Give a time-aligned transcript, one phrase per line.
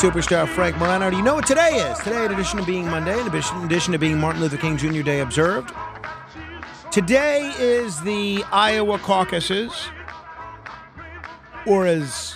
[0.00, 1.10] Superstar Frank Morano.
[1.10, 1.98] Do you know what today is?
[1.98, 4.78] Today, in addition to being Monday, in addition, in addition to being Martin Luther King
[4.78, 5.02] Jr.
[5.02, 5.74] Day observed,
[6.90, 9.70] today is the Iowa caucuses,
[11.66, 12.34] or as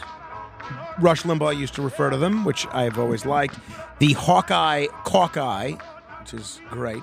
[1.00, 3.58] Rush Limbaugh used to refer to them, which I've always liked,
[3.98, 5.78] the Hawkeye Caucus,
[6.20, 7.02] which is great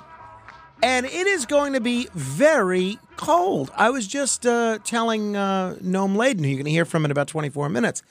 [0.84, 3.72] and it is going to be very cold.
[3.76, 7.12] I was just uh, telling uh, Noam Laden, who you're going to hear from in
[7.12, 8.02] about 24 minutes,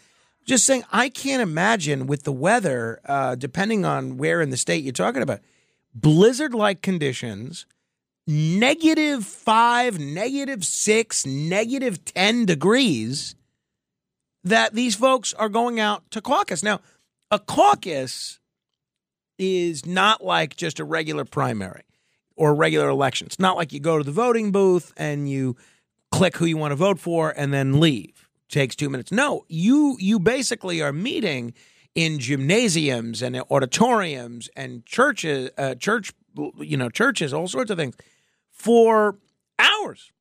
[0.50, 4.82] just saying I can't imagine with the weather, uh, depending on where in the state
[4.82, 5.38] you're talking about,
[5.94, 7.66] blizzard-like conditions,
[8.26, 13.36] negative five, negative six, negative 10 degrees,
[14.42, 16.64] that these folks are going out to caucus.
[16.64, 16.80] Now,
[17.30, 18.40] a caucus
[19.38, 21.84] is not like just a regular primary
[22.34, 23.26] or regular election.
[23.26, 25.56] It's not like you go to the voting booth and you
[26.10, 28.28] click who you want to vote for and then leave.
[28.50, 29.12] Takes two minutes.
[29.12, 31.54] No, you you basically are meeting
[31.94, 36.12] in gymnasiums and auditoriums and churches, uh, church
[36.58, 37.96] you know churches, all sorts of things
[38.50, 39.18] for
[39.58, 40.12] hours.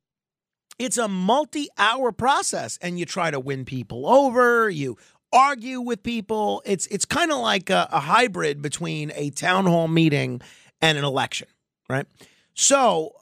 [0.78, 4.70] It's a multi-hour process, and you try to win people over.
[4.70, 4.98] You
[5.34, 6.62] argue with people.
[6.66, 10.42] It's it's kind of like a, a hybrid between a town hall meeting
[10.82, 11.48] and an election
[11.90, 12.06] right?
[12.54, 13.14] So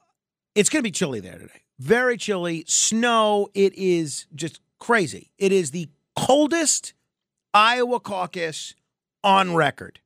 [0.54, 1.62] it's going to be chilly there today.
[1.80, 2.66] Very chilly.
[2.68, 3.48] Snow.
[3.54, 5.32] It is just crazy.
[5.38, 6.94] It is the coldest
[7.54, 8.76] Iowa caucus
[9.24, 10.00] on record.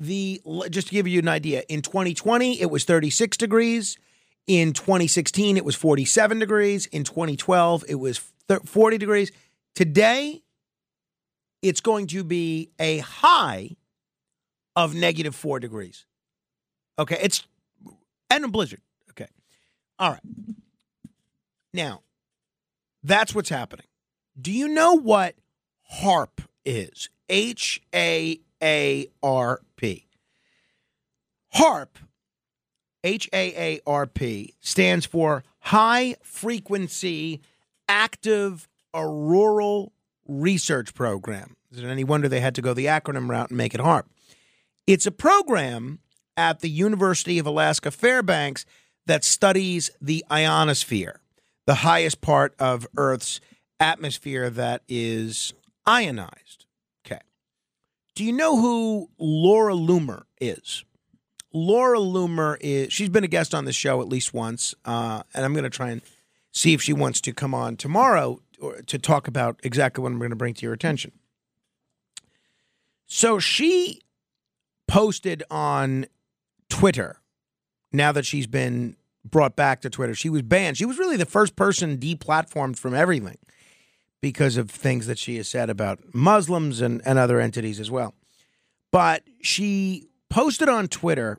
[0.00, 0.40] The
[0.70, 3.98] just to give you an idea, in 2020 it was 36 degrees.
[4.46, 6.86] In 2016 it was 47 degrees.
[6.86, 8.20] In 2012 it was
[8.64, 9.32] 40 degrees.
[9.74, 10.42] Today
[11.62, 13.76] it's going to be a high
[14.76, 16.06] of negative 4 degrees.
[16.98, 17.46] Okay, it's
[18.30, 18.80] and a blizzard.
[19.10, 19.26] Okay,
[19.98, 20.20] all right.
[21.74, 22.02] Now,
[23.02, 23.86] that's what's happening.
[24.40, 25.34] Do you know what
[26.02, 27.08] HAARP is?
[27.28, 30.06] H A A R P.
[31.54, 31.88] HAARP,
[33.02, 37.40] H A A R P, stands for High Frequency
[37.88, 39.92] Active Auroral
[40.26, 41.56] Research Program.
[41.72, 44.04] Is it any wonder they had to go the acronym route and make it HAARP?
[44.86, 46.00] It's a program
[46.36, 48.64] at the University of Alaska Fairbanks
[49.06, 51.20] that studies the ionosphere,
[51.68, 53.42] the highest part of Earth's
[53.78, 55.52] atmosphere that is
[55.84, 56.64] ionized.
[57.04, 57.20] Okay.
[58.14, 60.86] Do you know who Laura Loomer is?
[61.52, 65.44] Laura Loomer is, she's been a guest on the show at least once, uh, and
[65.44, 66.00] I'm going to try and
[66.52, 70.18] see if she wants to come on tomorrow or, to talk about exactly what I'm
[70.18, 71.12] going to bring to your attention.
[73.04, 74.00] So she
[74.86, 76.06] posted on
[76.70, 77.20] Twitter
[77.92, 78.96] now that she's been
[79.30, 80.14] brought back to Twitter.
[80.14, 80.76] She was banned.
[80.76, 83.38] She was really the first person deplatformed from everything
[84.20, 88.14] because of things that she has said about Muslims and, and other entities as well.
[88.90, 91.38] But she posted on Twitter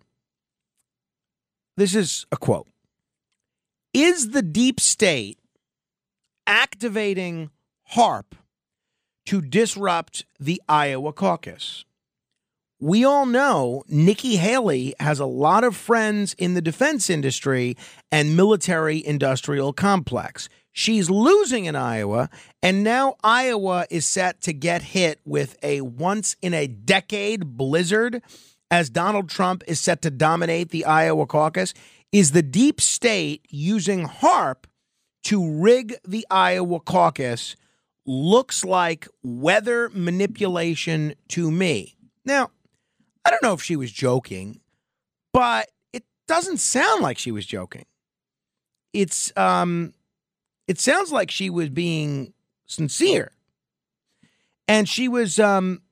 [1.80, 2.68] this is a quote
[3.94, 5.40] Is the deep state
[6.46, 7.52] activating
[7.94, 8.34] HAARP
[9.28, 11.86] to disrupt the Iowa caucus?
[12.82, 17.76] We all know Nikki Haley has a lot of friends in the defense industry
[18.10, 20.48] and military industrial complex.
[20.72, 22.30] She's losing in Iowa,
[22.64, 28.22] and now Iowa is set to get hit with a once in a decade blizzard
[28.72, 31.74] as Donald Trump is set to dominate the Iowa caucus.
[32.14, 34.68] Is the deep state using HAARP
[35.24, 37.58] to rig the Iowa caucus?
[38.06, 41.98] Looks like weather manipulation to me.
[42.24, 42.52] Now,
[43.30, 44.60] I don't know if she was joking,
[45.34, 47.86] but it doesn't sound like she was joking.
[48.92, 49.94] It's um
[50.68, 52.34] it sounds like she was being
[52.66, 53.32] sincere.
[54.68, 55.84] And she was um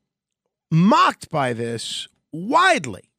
[0.71, 3.11] mocked by this widely.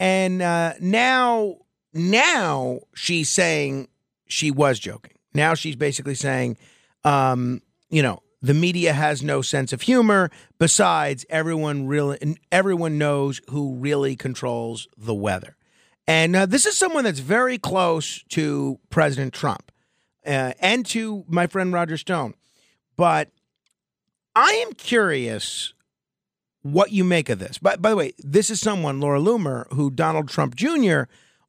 [0.00, 1.58] And uh, now
[1.94, 3.86] now she's saying
[4.26, 5.14] she was joking.
[5.32, 6.56] Now she's basically saying,
[7.04, 10.30] um, you know, the media has no sense of humor.
[10.58, 15.56] Besides, everyone really, everyone knows who really controls the weather.
[16.06, 19.72] And uh, this is someone that's very close to President Trump
[20.24, 22.34] uh, and to my friend Roger Stone.
[22.96, 23.30] But
[24.34, 25.72] I am curious
[26.62, 27.58] what you make of this.
[27.58, 31.02] By, by the way, this is someone, Laura Loomer, who Donald Trump Jr.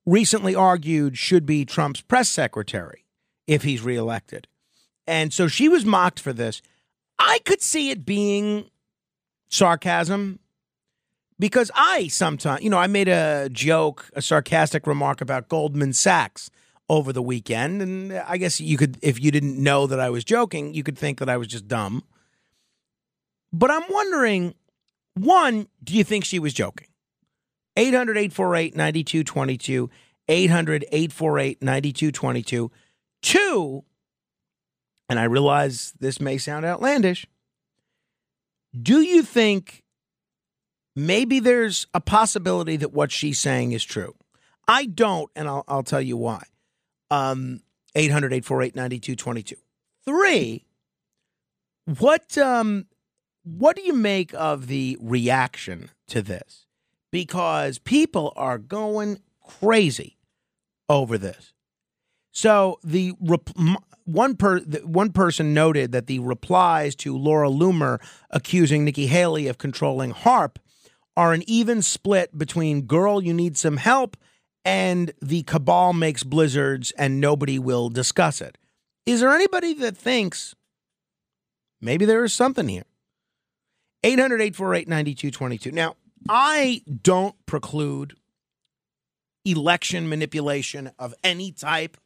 [0.06, 3.06] recently argued should be Trump's press secretary
[3.46, 4.48] if he's reelected.
[5.06, 6.62] And so she was mocked for this.
[7.20, 8.70] I could see it being
[9.50, 10.40] sarcasm
[11.40, 16.50] because I sometimes, you know, I made a joke, a sarcastic remark about Goldman Sachs
[16.90, 17.82] over the weekend.
[17.82, 20.98] And I guess you could, if you didn't know that I was joking, you could
[20.98, 22.04] think that I was just dumb.
[23.54, 24.56] But I'm wondering
[25.16, 26.88] one, do you think she was joking?
[27.76, 29.90] 800 848 9222.
[30.30, 32.72] 800 848 9222.
[33.22, 33.84] Two,
[35.10, 37.26] and I realize this may sound outlandish,
[38.80, 39.84] do you think
[40.96, 44.16] maybe there's a possibility that what she's saying is true?
[44.68, 46.44] I don't, and I'll, I'll tell you why.
[47.10, 47.62] Um,
[47.96, 49.56] 800 848 9222.
[50.06, 50.66] Three,
[52.00, 52.86] what um,
[53.44, 56.66] what do you make of the reaction to this?
[57.12, 60.18] Because people are going crazy
[60.90, 61.54] over this.
[62.32, 63.14] So the
[64.08, 68.00] one per one person noted that the replies to Laura Loomer
[68.32, 70.58] accusing Nikki Haley of controlling HAARP
[71.18, 74.16] are an even split between "girl, you need some help"
[74.64, 78.58] and "the cabal makes blizzards and nobody will discuss it."
[79.06, 80.56] Is there anybody that thinks
[81.82, 82.86] maybe there is something here?
[84.04, 85.72] 800 848 9222.
[85.72, 85.96] Now,
[86.30, 88.16] I don't preclude
[89.44, 91.98] election manipulation of any type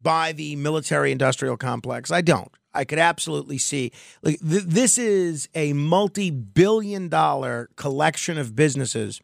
[0.00, 2.10] by the military industrial complex.
[2.10, 2.50] I don't.
[2.74, 3.92] I could absolutely see
[4.22, 9.20] like th- this is a multi-billion dollar collection of businesses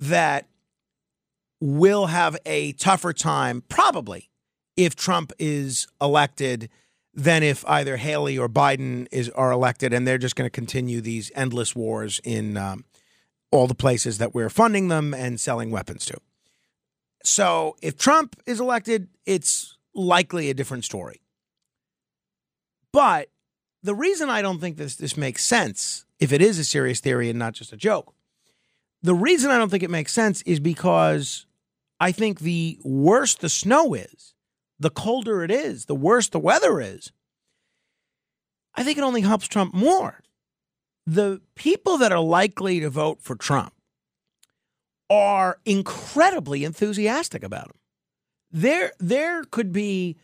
[0.00, 0.48] that
[1.60, 4.30] will have a tougher time probably
[4.76, 6.68] if Trump is elected
[7.14, 11.00] than if either Haley or Biden is are elected, and they're just going to continue
[11.00, 12.84] these endless wars in um,
[13.50, 16.16] all the places that we're funding them and selling weapons to.
[17.22, 21.20] So if Trump is elected, it's likely a different story.
[22.92, 23.28] But
[23.82, 27.30] the reason I don't think this this makes sense, if it is a serious theory
[27.30, 28.14] and not just a joke,
[29.02, 31.46] the reason I don't think it makes sense is because
[31.98, 34.34] I think the worse the snow is,
[34.78, 37.12] the colder it is, the worse the weather is,
[38.74, 40.22] I think it only helps Trump more.
[41.06, 43.74] The people that are likely to vote for Trump
[45.10, 47.81] are incredibly enthusiastic about him.
[48.52, 50.16] There, there could be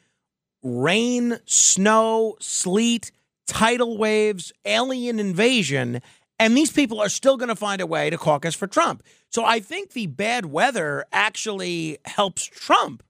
[0.62, 3.10] rain, snow, sleet,
[3.46, 6.02] tidal waves, alien invasion,
[6.38, 9.02] and these people are still going to find a way to caucus for Trump.
[9.30, 13.02] So I think the bad weather actually helps Trump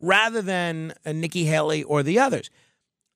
[0.00, 2.50] rather than uh, Nikki Haley or the others.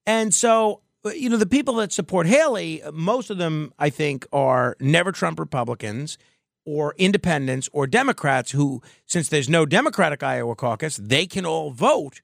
[0.07, 3.91] And so, uh, you know, the people that support Haley, uh, most of them, I
[3.91, 6.19] think, are never Trump Republicans
[6.69, 12.21] or independents or Democrats who, since there's no Democratic Iowa caucus, they can all vote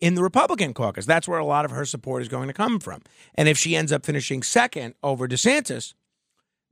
[0.00, 1.06] in the Republican caucus.
[1.06, 3.02] That's where a lot of her support is going to come from.
[3.36, 5.94] And if she ends up finishing second over DeSantis,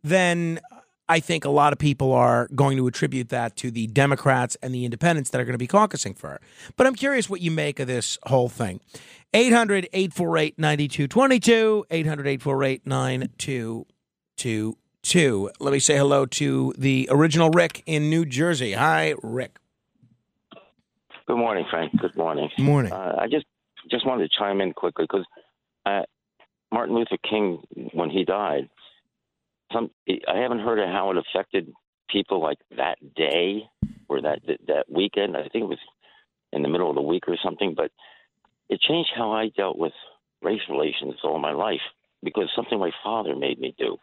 [0.03, 0.59] then
[1.09, 4.75] I think a lot of people are going to attribute that to the Democrats and
[4.75, 6.41] the independents that are going to be caucusing for her.
[6.77, 8.81] But I'm curious what you make of this whole thing.
[9.33, 11.85] 800 848 9222.
[11.89, 14.77] 800 848 9222.
[15.05, 18.73] Let me say hello to the original Rick in New Jersey.
[18.73, 19.59] Hi, Rick.
[21.27, 21.93] Good morning, Frank.
[22.01, 22.49] Good morning.
[22.59, 22.93] Morning.
[22.93, 23.45] Uh, I just
[23.91, 25.27] just wanted to chime in quickly because
[25.85, 26.03] uh,
[26.73, 28.71] Martin Luther King, when he died,
[29.73, 31.73] some I haven't heard of how it affected
[32.09, 33.69] people like that day
[34.09, 35.37] or that that weekend.
[35.37, 35.79] I think it was
[36.53, 37.91] in the middle of the week or something, but
[38.71, 39.93] it changed how I dealt with
[40.43, 41.81] race relations all my life
[42.23, 43.99] because something my father made me do.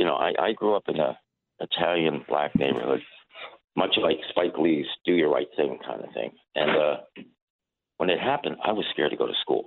[0.00, 1.18] You know, I, I grew up in a
[1.60, 3.02] Italian black neighborhood,
[3.76, 6.30] much like Spike Lee's "Do Your Right Thing" kind of thing.
[6.54, 6.96] And uh,
[7.98, 9.66] when it happened, I was scared to go to school.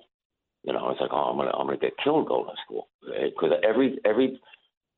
[0.64, 2.88] You know, I was like, "Oh, I'm gonna, I'm gonna get killed going to school,"
[3.06, 4.42] because every every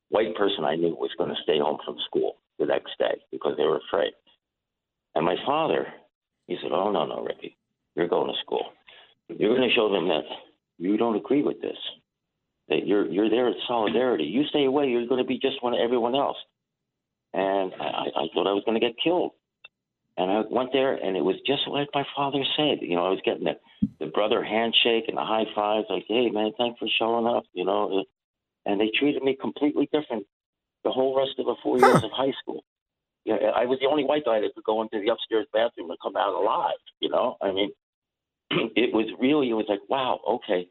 [0.08, 3.58] white person I knew was going to stay home from school the next day because
[3.58, 4.12] they were afraid.
[5.14, 5.86] And my father,
[6.46, 7.58] he said, "Oh no, no, Ricky,
[7.94, 8.64] you're going to school.
[9.28, 10.24] You're going to show them that
[10.78, 11.76] you don't agree with this.
[12.68, 14.24] That you're you're there in solidarity.
[14.24, 16.36] You stay away, you're going to be just one of everyone else."
[17.32, 19.32] And I, I thought I was going to get killed.
[20.18, 22.78] And I went there, and it was just like my father said.
[22.80, 23.58] You know, I was getting the,
[24.00, 27.66] the brother handshake and the high fives, like, "Hey, man, thanks for showing up." You
[27.66, 28.02] know, uh,
[28.64, 30.26] and they treated me completely different
[30.84, 32.64] the whole rest of the four years of high school.
[33.24, 35.98] Yeah, I was the only white guy that could go into the upstairs bathroom and
[36.00, 36.78] come out alive.
[37.00, 37.70] You know, I mean,
[38.50, 40.68] it was really, it was like, wow, okay,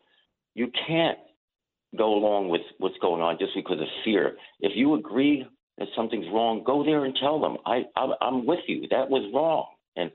[0.53, 1.19] you can't
[1.97, 4.35] go along with what's going on just because of fear.
[4.59, 5.45] If you agree
[5.77, 8.87] that something's wrong, go there and tell them, I, I'm, I'm with you.
[8.91, 9.67] That was wrong.
[9.95, 10.11] And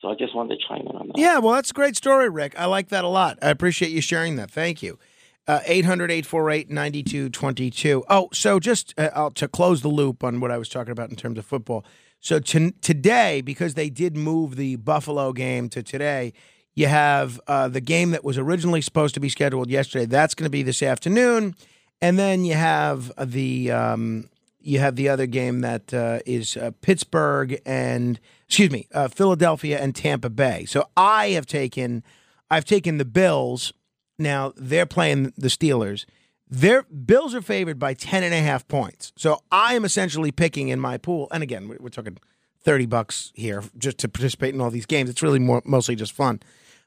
[0.00, 1.18] so I just wanted to chime in on that.
[1.18, 2.58] Yeah, well, that's a great story, Rick.
[2.58, 3.38] I like that a lot.
[3.42, 4.50] I appreciate you sharing that.
[4.50, 4.98] Thank you.
[5.46, 8.04] Uh, 800 848 9222.
[8.08, 11.16] Oh, so just uh, to close the loop on what I was talking about in
[11.16, 11.84] terms of football.
[12.20, 16.32] So to, today, because they did move the Buffalo game to today,
[16.74, 20.06] you have uh, the game that was originally supposed to be scheduled yesterday.
[20.06, 21.54] That's going to be this afternoon,
[22.00, 24.28] and then you have the um,
[24.60, 29.78] you have the other game that uh, is uh, Pittsburgh and excuse me, uh, Philadelphia
[29.80, 30.64] and Tampa Bay.
[30.64, 32.02] So I have taken
[32.50, 33.72] I've taken the Bills
[34.18, 36.04] now they're playing the Steelers.
[36.48, 39.12] Their Bills are favored by 10 and a half points.
[39.16, 41.28] So I am essentially picking in my pool.
[41.32, 42.18] And again, we're talking
[42.62, 45.10] 30 bucks here just to participate in all these games.
[45.10, 46.40] It's really more mostly just fun.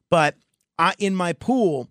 [0.09, 0.35] But
[0.77, 1.89] I, in my pool,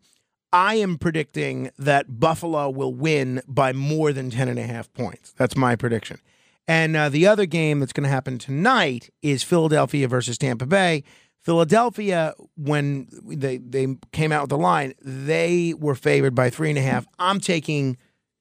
[0.52, 5.34] I am predicting that Buffalo will win by more than 10 and a half points.
[5.36, 6.20] That's my prediction.
[6.68, 11.04] And uh, the other game that's going to happen tonight is Philadelphia versus Tampa Bay.
[11.42, 16.78] Philadelphia, when they they came out with the line, they were favored by three and
[16.78, 17.06] a half.
[17.20, 17.98] I'm taking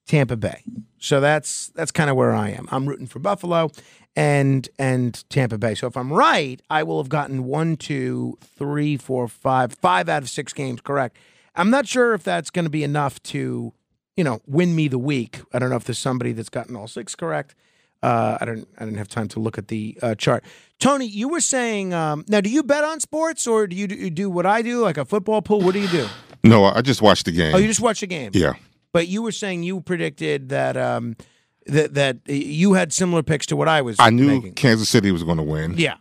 [0.07, 0.63] Tampa Bay,
[1.05, 2.67] so that's that's kind of where I am.
[2.71, 3.69] I'm rooting for Buffalo
[4.15, 5.75] and and Tampa Bay.
[5.75, 10.23] So if I'm right, I will have gotten one, two, three, four, five, five out
[10.23, 11.17] of six games correct.
[11.55, 13.71] I'm not sure if that's going to be enough to,
[14.17, 15.41] you know, win me the week.
[15.53, 17.53] I don't know if there's somebody that's gotten all six correct.
[18.01, 18.67] Uh, I don't.
[18.77, 20.43] I didn't have time to look at the uh, chart.
[20.79, 22.41] Tony, you were saying um, now.
[22.41, 25.41] Do you bet on sports, or do you do, what I do, like a football
[25.41, 25.61] pool?
[25.61, 26.07] What do you do?
[26.43, 27.55] No, I just watched the game.
[27.55, 28.31] Oh, you just watch the game.
[28.33, 28.53] Yeah.
[28.95, 31.17] But you were saying you predicted that um,
[31.65, 33.97] that that you had similar picks to what I was.
[33.99, 34.53] I knew making.
[34.53, 35.73] Kansas City was going to win.
[35.77, 35.95] Yeah.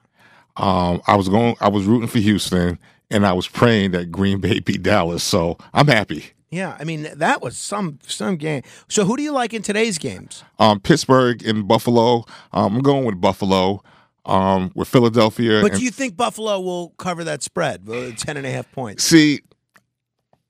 [0.57, 1.57] Um, I was going.
[1.61, 2.79] I was rooting for Houston,
[3.11, 5.25] and I was praying that Green Bay beat Dallas.
[5.25, 6.27] So I'm happy.
[6.53, 8.63] Yeah, I mean that was some some game.
[8.89, 10.45] So who do you like in today's games?
[10.61, 12.25] Um, Pittsburgh and Buffalo.
[12.53, 13.83] Um, I'm going with Buffalo.
[14.25, 15.61] Um, with Philadelphia.
[15.61, 18.71] But and- do you think Buffalo will cover that spread, uh, ten and a half
[18.73, 19.03] points?
[19.03, 19.41] see,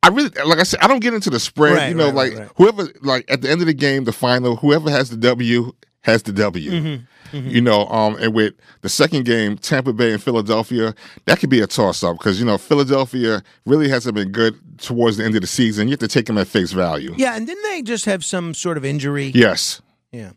[0.05, 1.75] I really like I said, I don't get into the spread.
[1.77, 4.13] Right, you know, right, like right, whoever, like at the end of the game, the
[4.13, 6.71] final, whoever has the W has the W.
[6.71, 10.95] Mm-hmm, You know, um, and with the second game, Tampa Bay and Philadelphia,
[11.25, 15.17] that could be a toss up because you know Philadelphia really hasn't been good towards
[15.17, 15.89] the end of the season.
[15.89, 17.15] You have to take them at face value.
[17.17, 19.33] Yeah, and didn't they just have some sort of injury?
[19.35, 19.81] Yes.
[20.13, 20.33] Yeah.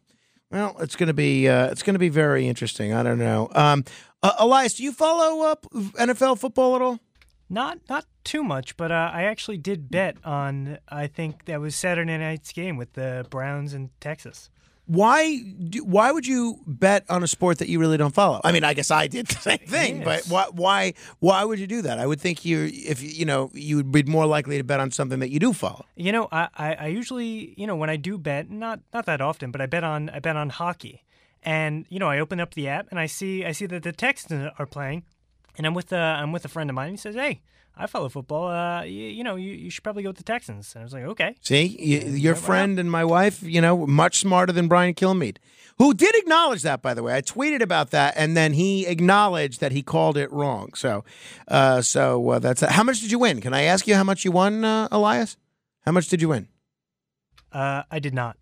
[0.50, 2.94] Well, it's going to be uh, it's going to be very interesting.
[2.94, 3.50] I don't know.
[3.54, 3.84] Um,
[4.24, 7.00] uh, Elias, do you follow up NFL football at all?
[7.50, 10.80] Not not too much, but uh, I actually did bet on.
[10.90, 14.50] I think that was Saturday night's game with the Browns and Texas.
[14.86, 18.40] Why do, why would you bet on a sport that you really don't follow?
[18.46, 21.68] I mean, I guess I did the same thing, but why why why would you
[21.68, 22.00] do that?
[22.00, 24.92] I would think you if you know you would be more likely to bet on
[24.92, 25.86] something that you do follow.
[25.96, 29.20] You know, I, I, I usually, you know, when I do bet, not not that
[29.20, 31.04] often, but I bet on I bet on hockey,
[31.44, 33.92] and you know, I open up the app and I see I see that the
[33.92, 35.04] Texans are playing,
[35.58, 36.92] and I'm with uh, I'm with a friend of mine.
[36.92, 37.42] He says, "Hey,
[37.76, 38.48] I follow football.
[38.48, 40.94] Uh, you, you know, you, you should probably go with the Texans." And I was
[40.94, 44.94] like, "Okay." See, you, your friend and my wife, you know, much smarter than Brian
[44.94, 45.38] Kilmeade,
[45.78, 47.16] who did acknowledge that, by the way.
[47.16, 50.74] I tweeted about that, and then he acknowledged that he called it wrong.
[50.76, 51.04] So,
[51.48, 53.42] uh, so uh, that's how much did you win?
[53.42, 55.38] Can I ask you how much you won, uh, Elias?
[55.86, 56.48] How much did you win?
[57.52, 58.38] Uh, I did not.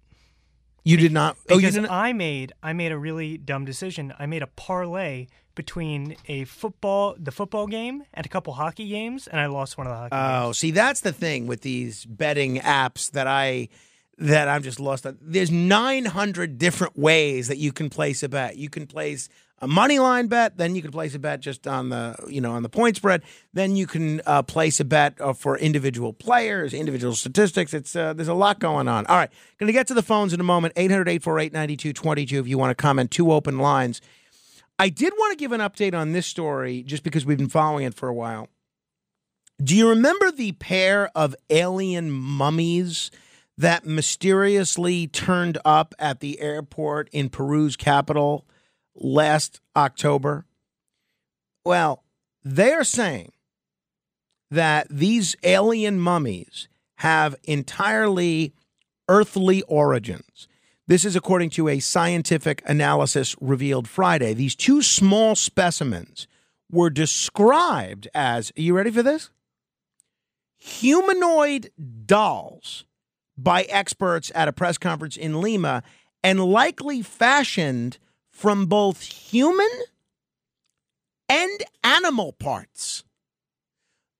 [0.83, 1.35] You did not.
[1.49, 1.89] Oh, you because didn't.
[1.89, 4.13] I made I made a really dumb decision.
[4.19, 9.27] I made a parlay between a football the football game and a couple hockey games,
[9.27, 10.57] and I lost one of the hockey Oh, games.
[10.57, 13.69] see, that's the thing with these betting apps that I
[14.17, 15.17] that I'm just lost on.
[15.21, 18.55] There's 900 different ways that you can place a bet.
[18.57, 19.27] You can place
[19.59, 22.51] a money line bet, then you can place a bet just on the you know
[22.51, 23.23] on the point spread.
[23.53, 27.73] Then you can uh, place a bet uh, for individual players, individual statistics.
[27.73, 29.05] It's uh, there's a lot going on.
[29.07, 30.75] All right, going to get to the phones in a moment.
[30.75, 33.11] 800-848-9222 if you want to comment.
[33.11, 34.01] Two open lines.
[34.77, 37.85] I did want to give an update on this story just because we've been following
[37.85, 38.49] it for a while.
[39.63, 43.09] Do you remember the pair of alien mummies
[43.57, 48.45] that mysteriously turned up at the airport in Peru's capital
[48.95, 50.45] last October?
[51.63, 52.03] Well,
[52.43, 53.31] they're saying
[54.51, 56.67] that these alien mummies
[56.97, 58.53] have entirely
[59.07, 60.47] earthly origins.
[60.87, 64.33] This is according to a scientific analysis revealed Friday.
[64.33, 66.27] These two small specimens
[66.71, 69.31] were described as, are you ready for this?
[70.57, 71.71] Humanoid
[72.05, 72.85] dolls
[73.35, 75.81] by experts at a press conference in Lima
[76.23, 77.97] and likely fashioned
[78.29, 79.69] from both human
[81.27, 83.03] and animal parts.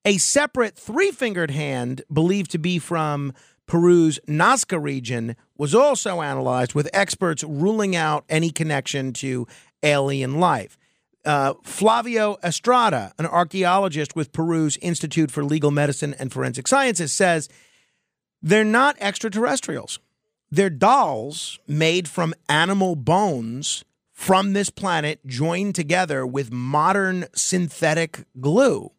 [0.04, 3.32] A separate three fingered hand, believed to be from
[3.66, 9.46] Peru's Nazca region, was also analyzed, with experts ruling out any connection to
[9.82, 10.78] alien life.
[11.24, 17.48] Uh, Flavio Estrada, an archaeologist with Peru's Institute for Legal Medicine and Forensic Sciences, says
[18.40, 19.98] they're not extraterrestrials.
[20.50, 28.92] They're dolls made from animal bones from this planet joined together with modern synthetic glue.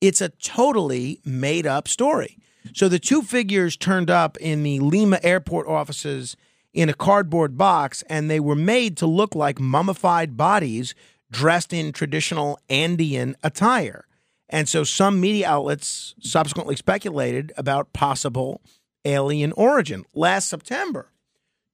[0.00, 2.38] It's a totally made up story.
[2.74, 6.36] So the two figures turned up in the Lima airport offices
[6.72, 10.94] in a cardboard box, and they were made to look like mummified bodies
[11.30, 14.06] dressed in traditional Andean attire.
[14.48, 18.62] And so some media outlets subsequently speculated about possible
[19.04, 20.04] alien origin.
[20.14, 21.12] Last September,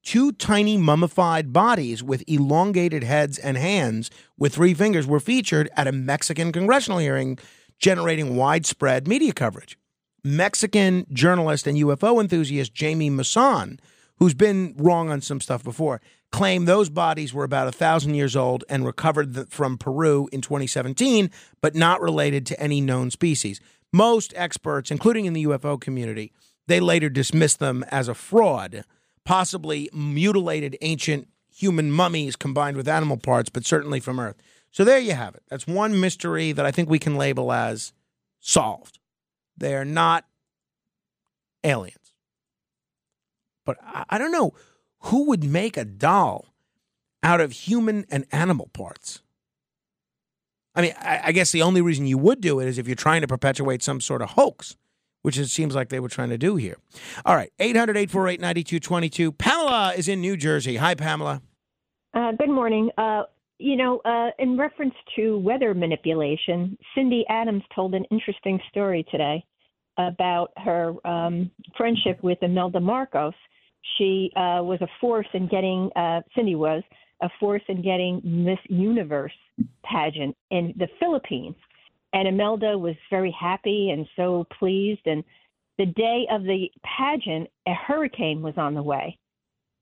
[0.03, 5.87] two tiny mummified bodies with elongated heads and hands with three fingers were featured at
[5.87, 7.39] a Mexican congressional hearing,
[7.79, 9.79] generating widespread media coverage.
[10.25, 13.79] Mexican journalist and UFO enthusiast Jamie Maussan,
[14.17, 16.01] who's been wrong on some stuff before,
[16.33, 21.31] claimed those bodies were about a thousand years old and recovered from Peru in 2017,
[21.61, 23.61] but not related to any known species.
[23.93, 26.33] Most experts, including in the UFO community,
[26.67, 28.85] they later dismissed them as a fraud,
[29.25, 34.37] possibly mutilated ancient human mummies combined with animal parts, but certainly from Earth.
[34.71, 35.43] So there you have it.
[35.49, 37.93] That's one mystery that I think we can label as
[38.41, 38.99] solved.
[39.57, 40.25] They are not
[41.63, 42.13] aliens.
[43.65, 44.53] But I, I don't know
[45.01, 46.47] who would make a doll
[47.23, 49.23] out of human and animal parts.
[50.75, 52.97] I mean, I, I guess the only reason you would do it is if you're
[52.97, 54.77] trying to perpetuate some sort of hoax
[55.25, 56.77] which it seems like they were trying to do here.
[57.25, 59.33] All right, 800 848 9222.
[59.33, 60.77] Pamela is in New Jersey.
[60.77, 61.41] Hi, Pamela.
[62.13, 62.91] Uh, good morning.
[62.99, 63.23] Uh,
[63.57, 69.43] you know, uh, in reference to weather manipulation, Cindy Adams told an interesting story today
[69.99, 73.35] about her um, friendship with Imelda Marcos.
[73.99, 76.83] She uh, was a force in getting, uh, Cindy was,
[77.21, 79.33] a force in getting Miss Universe
[79.85, 81.55] pageant in the Philippines.
[82.13, 85.03] And Imelda was very happy and so pleased.
[85.07, 85.25] And
[85.79, 89.19] the day of the pageant, a hurricane was on the way.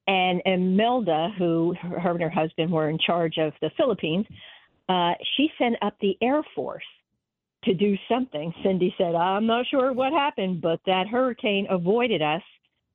[0.06, 4.26] And Imelda, who her and her husband were in charge of the Philippines,
[4.88, 6.84] uh, she sent up the Air Force
[7.64, 8.52] to do something.
[8.62, 12.42] Cindy said, I'm not sure what happened, but that hurricane avoided us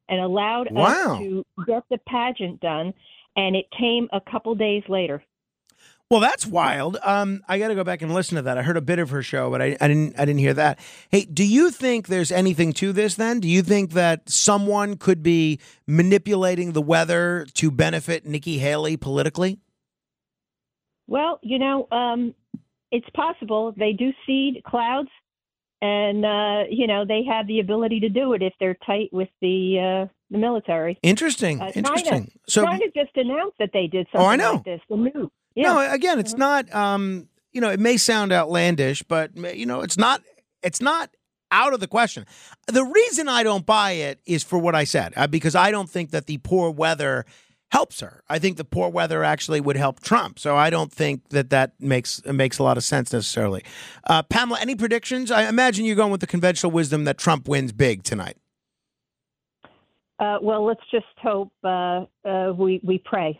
[0.10, 1.16] and allowed Wow.
[1.16, 2.94] us to get the pageant done.
[3.36, 5.24] And it came a couple days later.
[6.10, 6.98] Well, that's wild.
[7.04, 8.58] Um, I got to go back and listen to that.
[8.58, 10.18] I heard a bit of her show, but I, I didn't.
[10.18, 10.80] I didn't hear that.
[11.12, 13.16] Hey, do you think there's anything to this?
[13.16, 18.96] Then, do you think that someone could be manipulating the weather to benefit Nikki Haley
[18.96, 19.60] politically?
[21.08, 22.34] Well, you know, um,
[22.92, 25.10] it's possible they do seed clouds,
[25.82, 29.30] and uh, you know they have the ability to do it if they're tight with
[29.42, 30.98] the uh, the military.
[31.04, 31.62] Interesting.
[31.62, 32.26] Uh, Interesting.
[32.26, 34.54] China, so, China just announced that they did something Oh, I know.
[34.54, 34.82] like this.
[34.90, 35.64] The new, yeah.
[35.74, 36.74] no, again, it's not.
[36.74, 40.22] Um, you know, it may sound outlandish, but you know, it's not.
[40.64, 41.10] It's not
[41.52, 42.26] out of the question.
[42.68, 45.90] The reason I don't buy it is for what I said, uh, because I don't
[45.90, 47.26] think that the poor weather
[47.72, 48.24] helps her.
[48.30, 50.40] I think the poor weather actually would help Trump.
[50.40, 53.64] So I don't think that that makes makes a lot of sense necessarily.
[54.06, 55.32] Uh, Pamela, any predictions?
[55.32, 58.38] I imagine you're going with the conventional wisdom that Trump wins big tonight.
[60.20, 63.40] Uh, well, let's just hope uh, uh, we we pray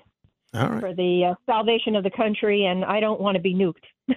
[0.54, 0.80] All right.
[0.80, 3.86] for the uh, salvation of the country, and I don't want to be nuked.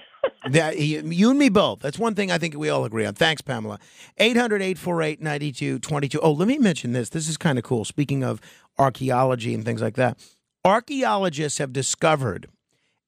[0.51, 1.81] That, you and me both.
[1.81, 3.15] That's one thing I think we all agree on.
[3.15, 3.79] Thanks, Pamela.
[4.17, 6.19] 800 848 9222.
[6.21, 7.11] Oh, let me mention this.
[7.11, 7.85] This is kind of cool.
[7.85, 8.41] Speaking of
[8.79, 10.19] archaeology and things like that,
[10.65, 12.49] archaeologists have discovered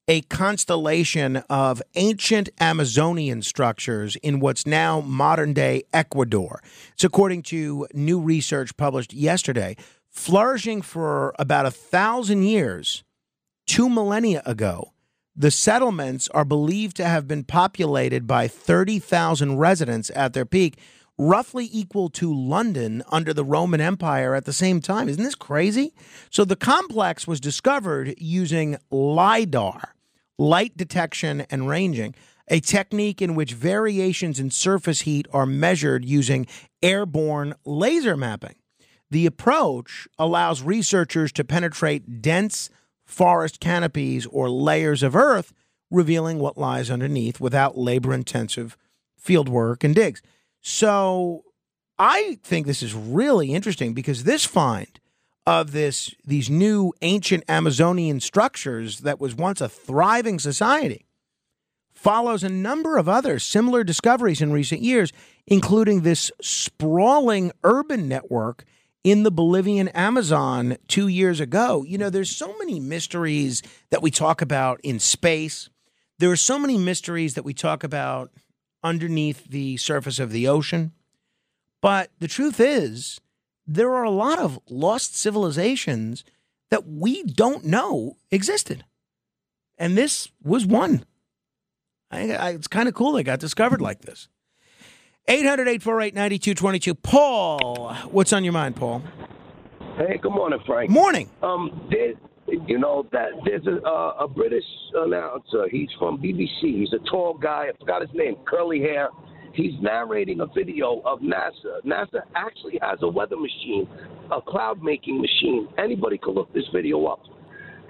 [0.08, 6.62] a constellation of ancient Amazonian structures in what's now modern day Ecuador.
[6.92, 9.76] It's according to new research published yesterday,
[10.10, 13.04] flourishing for about a thousand years,
[13.66, 14.91] two millennia ago.
[15.34, 20.78] The settlements are believed to have been populated by 30,000 residents at their peak,
[21.16, 25.08] roughly equal to London under the Roman Empire at the same time.
[25.08, 25.94] Isn't this crazy?
[26.28, 29.94] So the complex was discovered using LIDAR,
[30.38, 32.14] light detection and ranging,
[32.48, 36.46] a technique in which variations in surface heat are measured using
[36.82, 38.56] airborne laser mapping.
[39.10, 42.68] The approach allows researchers to penetrate dense
[43.12, 45.52] forest canopies or layers of earth,
[45.90, 48.76] revealing what lies underneath without labor intensive
[49.18, 50.22] field work and digs.
[50.60, 51.44] So
[51.98, 54.98] I think this is really interesting because this find
[55.46, 61.04] of this these new ancient Amazonian structures that was once a thriving society
[61.92, 65.12] follows a number of other similar discoveries in recent years,
[65.46, 68.64] including this sprawling urban network
[69.04, 71.84] in the Bolivian Amazon two years ago.
[71.86, 75.68] You know, there's so many mysteries that we talk about in space.
[76.18, 78.30] There are so many mysteries that we talk about
[78.82, 80.92] underneath the surface of the ocean.
[81.80, 83.20] But the truth is,
[83.66, 86.24] there are a lot of lost civilizations
[86.70, 88.84] that we don't know existed.
[89.78, 91.04] And this was one.
[92.10, 94.28] I, I, it's kind of cool they got discovered like this.
[95.28, 96.94] 800 848 9222.
[96.96, 99.02] Paul, what's on your mind, Paul?
[99.96, 100.90] Hey, good morning, Frank.
[100.90, 101.30] Morning.
[101.42, 102.14] Um, there,
[102.66, 105.68] you know that there's a, uh, a British announcer.
[105.70, 106.48] He's from BBC.
[106.60, 107.66] He's a tall guy.
[107.72, 108.36] I forgot his name.
[108.46, 109.10] Curly hair.
[109.54, 111.84] He's narrating a video of NASA.
[111.86, 113.86] NASA actually has a weather machine,
[114.32, 115.68] a cloud making machine.
[115.78, 117.20] Anybody can look this video up.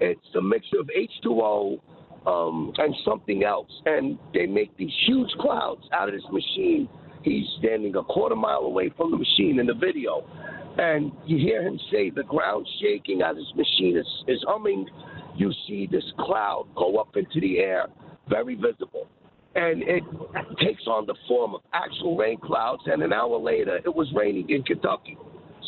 [0.00, 0.90] It's a mixture of
[1.24, 1.80] H2O
[2.26, 6.88] um, and something else, and they make these huge clouds out of this machine.
[7.22, 10.24] He's standing a quarter mile away from the machine in the video,
[10.78, 14.88] and you hear him say the ground shaking as his machine is, is humming.
[15.36, 17.86] You see this cloud go up into the air,
[18.28, 19.08] very visible
[19.54, 20.02] and it
[20.60, 22.82] takes on the form of actual rain clouds.
[22.86, 25.18] And an hour later, it was raining in Kentucky.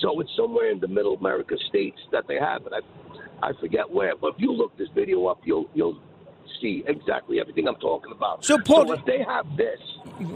[0.00, 2.72] So it's somewhere in the Middle America states that they have it.
[2.72, 6.00] I, I forget where, but if you look this video up, you'll you'll
[6.60, 8.44] see exactly everything I'm talking about.
[8.44, 10.34] So, Paul, if they have this, mm-hmm.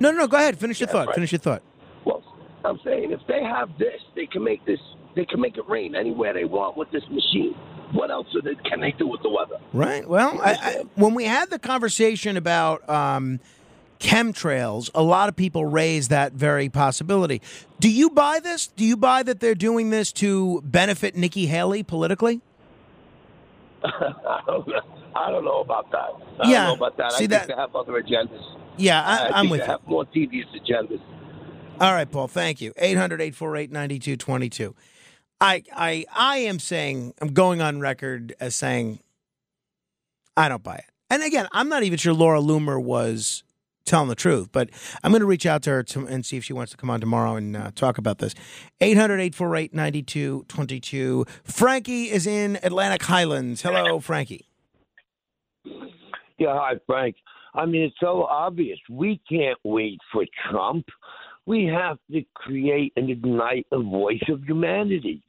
[0.00, 0.58] No, no, go ahead.
[0.58, 1.06] Finish your Yeah, thought.
[1.08, 1.14] right.
[1.14, 1.62] Finish your thought.
[2.04, 2.22] Well,
[2.64, 4.80] I'm saying if they have this, they can make this.
[5.14, 7.54] They can make it rain anywhere they want with this machine.
[7.92, 9.56] What else they, can they do with the weather?
[9.72, 10.06] Right.
[10.06, 13.40] Well, I, I, when we had the conversation about um,
[13.98, 17.40] chemtrails, a lot of people raised that very possibility.
[17.80, 18.66] Do you buy this?
[18.66, 22.42] Do you buy that they're doing this to benefit Nikki Haley politically?
[23.84, 24.80] I don't know.
[25.14, 26.10] I don't know about that.
[26.40, 27.12] I Yeah, don't know about that.
[27.12, 28.44] see I that- think they have other agendas.
[28.78, 29.66] Yeah, I, think with you.
[29.66, 31.00] have more devious agendas.
[31.80, 32.28] All right, Paul.
[32.28, 32.72] Thank you.
[32.76, 34.74] 800 848 9222.
[35.40, 39.00] I I I am saying I'm going on record as saying
[40.36, 40.84] I don't buy it.
[41.10, 43.44] And again, I'm not even sure Laura Loomer was
[43.84, 44.68] telling the truth, but
[45.04, 46.90] I'm going to reach out to her to, and see if she wants to come
[46.90, 48.34] on tomorrow and uh, talk about this.
[48.80, 51.24] 800 848 9222.
[51.44, 53.62] Frankie is in Atlantic Highlands.
[53.62, 54.48] Hello, Frankie.
[56.38, 57.16] Yeah, hi, Frank.
[57.56, 58.78] I mean, it's so obvious.
[58.90, 60.86] We can't wait for Trump.
[61.46, 65.22] We have to create and ignite a voice of humanity,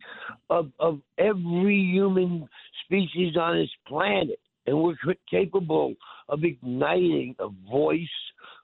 [0.50, 2.50] of, of every human
[2.84, 4.40] species on this planet.
[4.66, 4.96] And we're
[5.30, 5.94] capable
[6.28, 8.08] of igniting a voice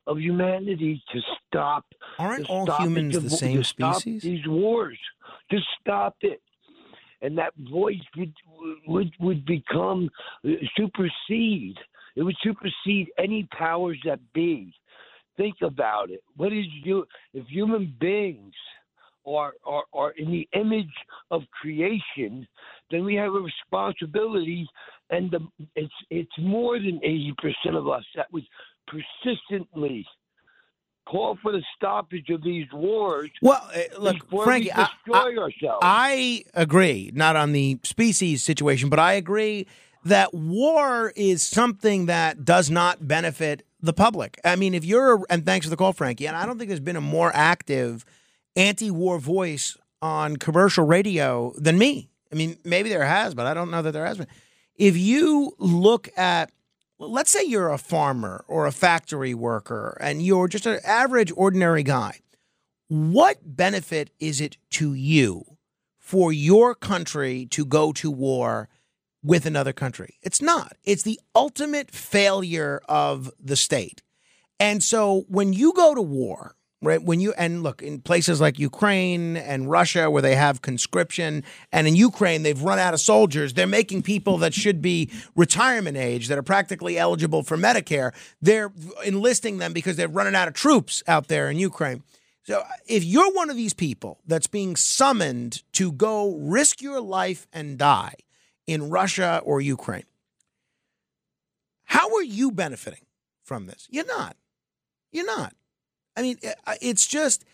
[0.08, 1.86] of humanity to stop.
[2.20, 4.24] Aren't to all stop it, humans to the same species?
[4.24, 4.98] These wars,
[5.52, 6.42] to stop it
[7.24, 8.34] and that voice would
[8.86, 10.10] would would become
[10.46, 11.78] uh, supersede.
[12.16, 14.74] It would supersede any powers that be.
[15.38, 16.22] Think about it.
[16.38, 18.54] What is you if human beings
[19.26, 20.94] are are, are in the image
[21.32, 22.48] of creation,
[22.92, 24.68] then we have a responsibility,
[25.10, 25.40] and the,
[25.76, 28.46] it's it's more than eighty percent of us that would
[28.88, 30.06] persistently
[31.08, 33.30] call for the stoppage of these wars.
[33.42, 35.80] Well, uh, look, Frankie, we I- destroy ourselves.
[35.82, 39.68] I agree, not on the species situation, but I agree
[40.06, 44.40] that war is something that does not benefit the public.
[44.44, 46.80] I mean, if you're, and thanks for the call, Frankie, and I don't think there's
[46.80, 48.06] been a more active
[48.56, 52.10] anti war voice on commercial radio than me.
[52.32, 54.28] I mean, maybe there has, but I don't know that there has been.
[54.76, 56.52] If you look at,
[56.98, 61.84] let's say you're a farmer or a factory worker and you're just an average, ordinary
[61.84, 62.20] guy,
[62.88, 65.46] what benefit is it to you
[66.00, 68.68] for your country to go to war
[69.24, 70.18] with another country?
[70.22, 70.76] It's not.
[70.84, 74.02] It's the ultimate failure of the state.
[74.60, 78.60] And so when you go to war, right, when you, and look, in places like
[78.60, 83.54] Ukraine and Russia where they have conscription, and in Ukraine they've run out of soldiers,
[83.54, 88.72] they're making people that should be retirement age, that are practically eligible for Medicare, they're
[89.06, 92.04] enlisting them because they're running out of troops out there in Ukraine.
[92.44, 97.48] So if you're one of these people that's being summoned to go risk your life
[97.54, 98.16] and die
[98.68, 100.06] in Russia or Ukraine,
[101.86, 103.06] how are you benefiting
[103.44, 103.88] from this?
[103.90, 104.36] You're not.
[105.12, 105.54] You're not.
[106.16, 107.46] I mean, eh, it's just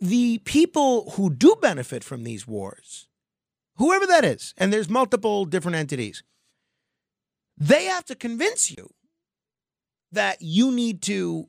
[0.00, 3.08] the people who do benefit from these wars,
[3.76, 6.22] whoever that is, and there's multiple different entities,
[7.56, 8.92] they have to convince you
[10.12, 11.48] that you need to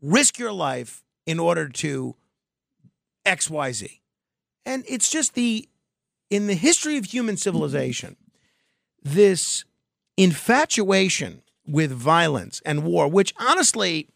[0.00, 2.16] risk your life in order to
[3.24, 4.00] XYZ.
[4.64, 5.68] And it's just the,
[6.32, 8.16] in the history of human civilization,
[9.02, 9.66] this
[10.16, 14.08] infatuation with violence and war, which honestly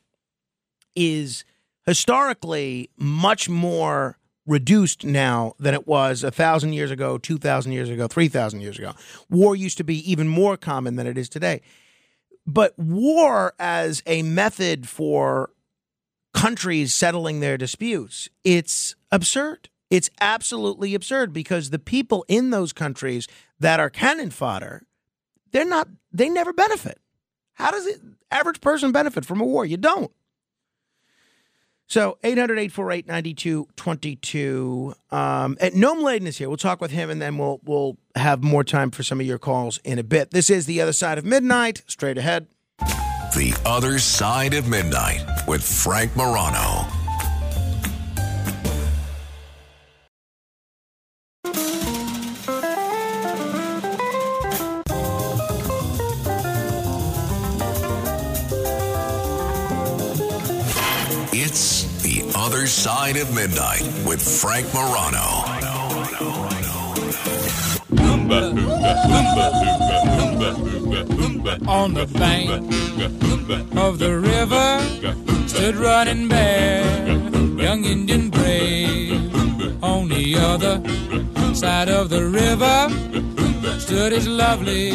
[0.95, 1.45] is
[1.85, 7.91] historically much more reduced now than it was a thousand years ago, two thousand years
[7.91, 8.95] ago, three thousand years ago.
[9.29, 11.61] War used to be even more common than it is today.
[12.47, 15.51] But war as a method for
[16.33, 19.69] countries settling their disputes, it's absurd.
[19.91, 23.29] It's absolutely absurd because the people in those countries
[23.61, 24.87] that are cannon fodder,
[25.53, 26.99] they're not they never benefit.
[27.55, 29.65] How does the average person benefit from a war?
[29.65, 30.13] You don't.
[31.89, 34.95] So 800 848 9222.
[35.11, 36.49] Um, and Noam Laden is here.
[36.49, 39.39] We'll talk with him and then we'll, we'll have more time for some of your
[39.39, 40.33] calls in a bit.
[40.33, 41.83] This is The Other Side of Midnight.
[41.87, 42.49] Straight ahead.
[42.79, 46.87] The Other Side of Midnight with Frank Morano.
[62.57, 65.45] Other Side of Midnight with Frank Morano.
[71.69, 72.49] On the bank
[73.77, 76.83] of the river stood running bare,
[77.61, 79.85] young Indian brave.
[79.85, 80.83] On the other
[81.55, 82.89] side of the river
[83.79, 84.93] stood his lovely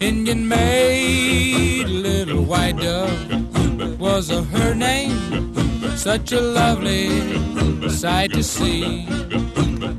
[0.00, 5.67] Indian maid, little white dove was a her name.
[5.98, 9.04] Such a lovely sight to see.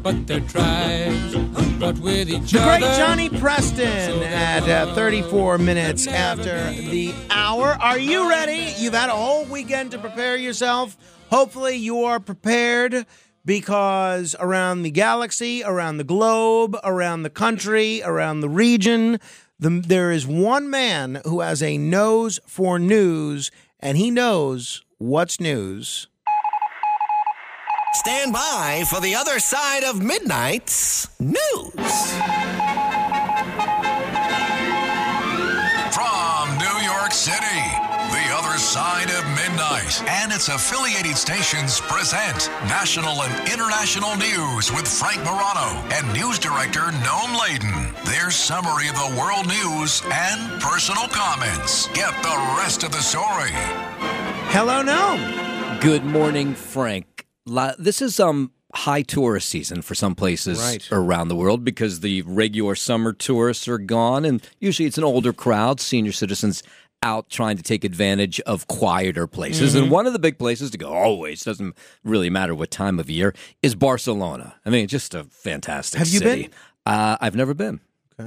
[0.01, 1.35] But their tribes,
[1.77, 2.79] but with each The other.
[2.79, 7.77] great Johnny Preston at uh, 34 minutes after the hour.
[7.81, 8.73] Are you ready?
[8.77, 10.97] You've had a whole weekend to prepare yourself.
[11.29, 13.05] Hopefully, you are prepared
[13.45, 19.19] because around the galaxy, around the globe, around the country, around the region,
[19.59, 25.39] the, there is one man who has a nose for news, and he knows what's
[25.39, 26.07] news.
[27.93, 32.11] Stand by for the other side of midnight's news.
[35.95, 37.63] From New York City,
[38.11, 44.85] The Other Side of Midnight and its affiliated stations present national and international news with
[44.85, 47.93] Frank Morano and news director Noam Laden.
[48.03, 51.87] Their summary of the world news and personal comments.
[51.93, 53.55] Get the rest of the story.
[54.51, 55.79] Hello, Noam.
[55.81, 57.25] Good morning, Frank.
[57.45, 60.87] La- This is um high tourist season for some places Right.
[60.91, 65.33] around the world because the regular summer tourists are gone, and usually it's an older
[65.33, 66.61] crowd, senior citizens
[67.01, 69.73] out trying to take advantage of quieter places.
[69.73, 69.83] Mm-hmm.
[69.83, 73.09] And one of the big places to go, always doesn't really matter what time of
[73.09, 73.33] year,
[73.63, 74.55] is Barcelona.
[74.65, 75.99] I mean, just a fantastic.
[75.99, 76.41] Have you city.
[76.43, 76.51] been?
[76.85, 77.79] Uh, I've never been,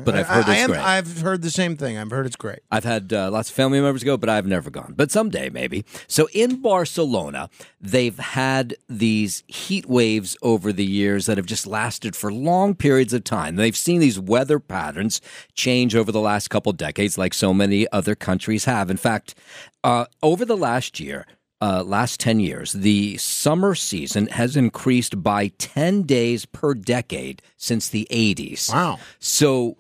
[0.05, 0.81] but I've I- heard I, it's am, great.
[0.81, 1.99] I've heard the same thing.
[1.99, 2.61] I've heard it's great.
[2.71, 4.95] I've had uh, lots of family members go, but I've never gone.
[4.97, 5.85] But someday, maybe.
[6.09, 7.51] So in Barcelona,
[7.81, 13.13] they've had these heat waves over the years that have just lasted for long periods
[13.13, 13.57] of time.
[13.57, 15.21] They've seen these weather patterns
[15.55, 18.91] change over the last couple decades, like so many other countries have.
[18.91, 19.35] In fact,
[19.85, 21.27] uh, over the last year,
[21.63, 27.89] uh, last 10 years, the summer season has increased by 10 days per decade since
[27.89, 28.73] the 80s.
[28.73, 28.99] Wow.
[29.21, 29.77] So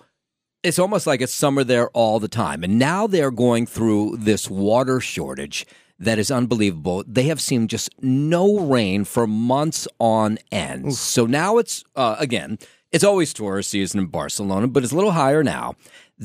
[0.62, 2.62] it's almost like it's summer there all the time.
[2.62, 5.66] And now they're going through this water shortage
[5.98, 7.02] that is unbelievable.
[7.04, 10.94] They have seen just no rain for months on end.
[10.94, 12.60] So now it's, uh, again,
[12.92, 15.74] it's always tourist season in Barcelona, but it's a little higher now.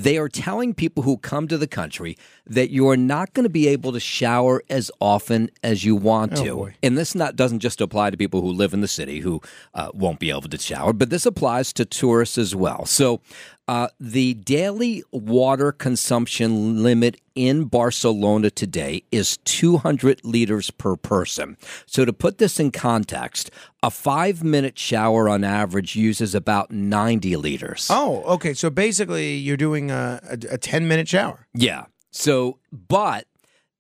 [0.04, 3.50] They are telling people who come to the country that you are not going to
[3.50, 6.56] be able to shower as often as you want Oh, to.
[6.56, 6.76] boy.
[6.84, 9.42] And this not doesn't just apply to people who live in the city who
[9.74, 12.86] uh, won't be able to shower, but this applies to tourists as well.
[12.86, 13.22] So,
[13.68, 21.58] uh, the daily water consumption limit in Barcelona today is 200 liters per person.
[21.86, 23.52] So, to put this in context,
[23.84, 27.88] a five minute shower on average uses about 90 liters.
[27.90, 28.54] Oh, okay.
[28.54, 31.48] So basically, you're doing a, a, a 10 minute shower.
[31.54, 31.86] Yeah.
[32.12, 33.28] So, but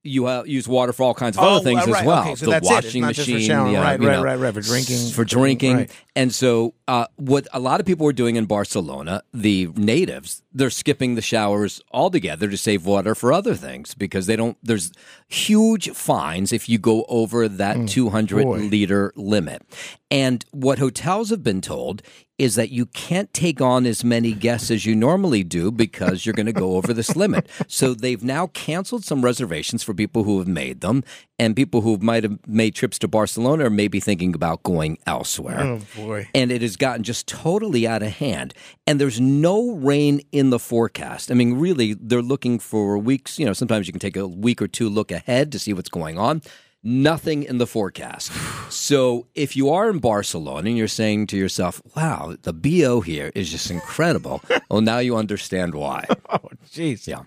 [0.08, 2.22] you uh, use water for all kinds of Oh, other things uh, right, as well.
[2.22, 2.63] okay, so the it.
[2.63, 3.39] Washing for machine,
[3.74, 5.10] yeah, Right, right, know, right, right, for drinking.
[5.12, 5.76] for drinking.
[5.78, 5.91] Right.
[6.15, 10.70] And so, uh, what a lot of people were doing in Barcelona, the natives, they're
[10.70, 14.58] skipping the showers altogether to save water for other things because they don't.
[14.63, 14.91] There's
[15.28, 18.58] huge fines if you go over that mm, 200 boy.
[18.58, 19.62] liter limit.
[20.10, 22.02] And what hotels have been told
[22.38, 26.34] is that you can't take on as many guests as you normally do because you're
[26.34, 27.50] going to go over this limit.
[27.67, 31.04] So they've now canceled some reservations for people who have made them,
[31.39, 35.60] and people who might have made trips to Barcelona are maybe thinking about going elsewhere.
[35.60, 36.30] Oh, boy.
[36.36, 38.54] And it has gotten just totally out of hand.
[38.86, 41.32] And there's no rain in the forecast.
[41.32, 43.38] I mean, really, they're looking for weeks.
[43.40, 45.90] You know, sometimes you can take a week or two look ahead to see what's
[45.90, 46.42] going on.
[46.84, 48.32] Nothing in the forecast.
[48.70, 53.32] So if you are in Barcelona and you're saying to yourself, wow, the BO here
[53.34, 56.06] is just incredible, well, now you understand why.
[56.30, 57.08] Oh, jeez.
[57.08, 57.24] Yeah.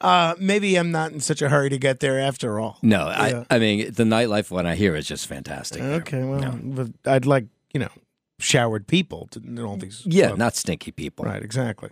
[0.00, 2.78] Uh, maybe I'm not in such a hurry to get there after all.
[2.82, 3.44] No, Yeah.
[3.50, 5.82] I, I mean, the nightlife, when I hear, is just fantastic.
[5.82, 6.00] there.
[6.00, 7.90] Okay, well, but I'd like you know
[8.38, 10.02] showered people to and all these.
[10.06, 11.24] Yeah, well, not stinky people.
[11.26, 11.90] right, exactly.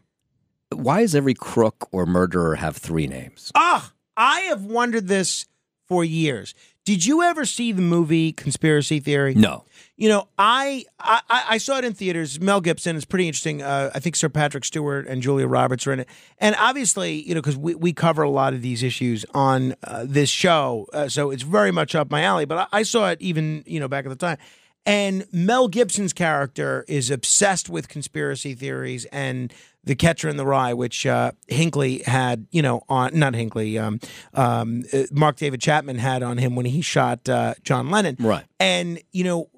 [0.73, 3.51] Why does every crook or murderer have three names?
[3.55, 5.47] Ah, I have wondered this
[5.87, 6.55] for years.
[6.85, 9.35] Did you ever see the movie Conspiracy Theory?
[9.35, 9.65] No.
[9.97, 12.41] You know, I I, I saw it in theaters.
[12.41, 13.61] Mel Gibson is pretty interesting.
[13.61, 17.35] Uh, I think Sir Patrick Stewart and Julia Roberts are in it, and obviously, you
[17.35, 21.09] know, because we, we cover a lot of these issues on uh, this show, uh,
[21.09, 22.47] so it's very much up my alley.
[22.47, 24.39] But I, I saw it even you know back at the time,
[24.87, 29.53] and Mel Gibson's character is obsessed with conspiracy theories and
[29.85, 33.99] the Catcher in the Rye, which uh, Hinckley had, you know, on not Hinckley, um,
[34.35, 38.45] um, uh, Mark David Chapman had on him when he shot uh, John Lennon, Right.
[38.59, 39.49] and you know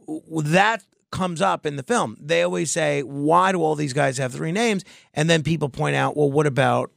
[0.44, 2.16] that comes up in the film.
[2.20, 5.96] They always say, "Why do all these guys have three names?" And then people point
[5.96, 6.90] out, "Well, what about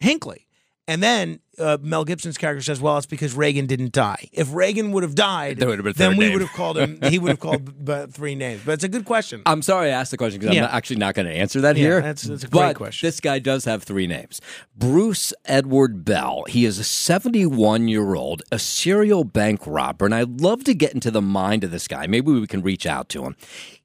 [0.00, 0.46] Hinckley?"
[0.88, 4.28] And then uh, Mel Gibson's character says, "Well, it's because Reagan didn't die.
[4.32, 6.98] If Reagan would have died, would then we name." would have called him.
[7.08, 9.42] He would have called b- three names." But it's a good question.
[9.46, 10.62] I'm sorry I asked the question because Yeah.
[10.62, 11.94] I'm not, actually not going to answer that Yeah, here.
[12.00, 13.06] that's- that's a great but question.
[13.06, 14.40] This guy does have three names
[14.76, 16.44] Bruce Edward Bell.
[16.48, 20.04] He is a 71 year old, a serial bank robber.
[20.04, 22.08] And I'd love to get into the mind of this guy.
[22.08, 23.36] Maybe we can reach out to him.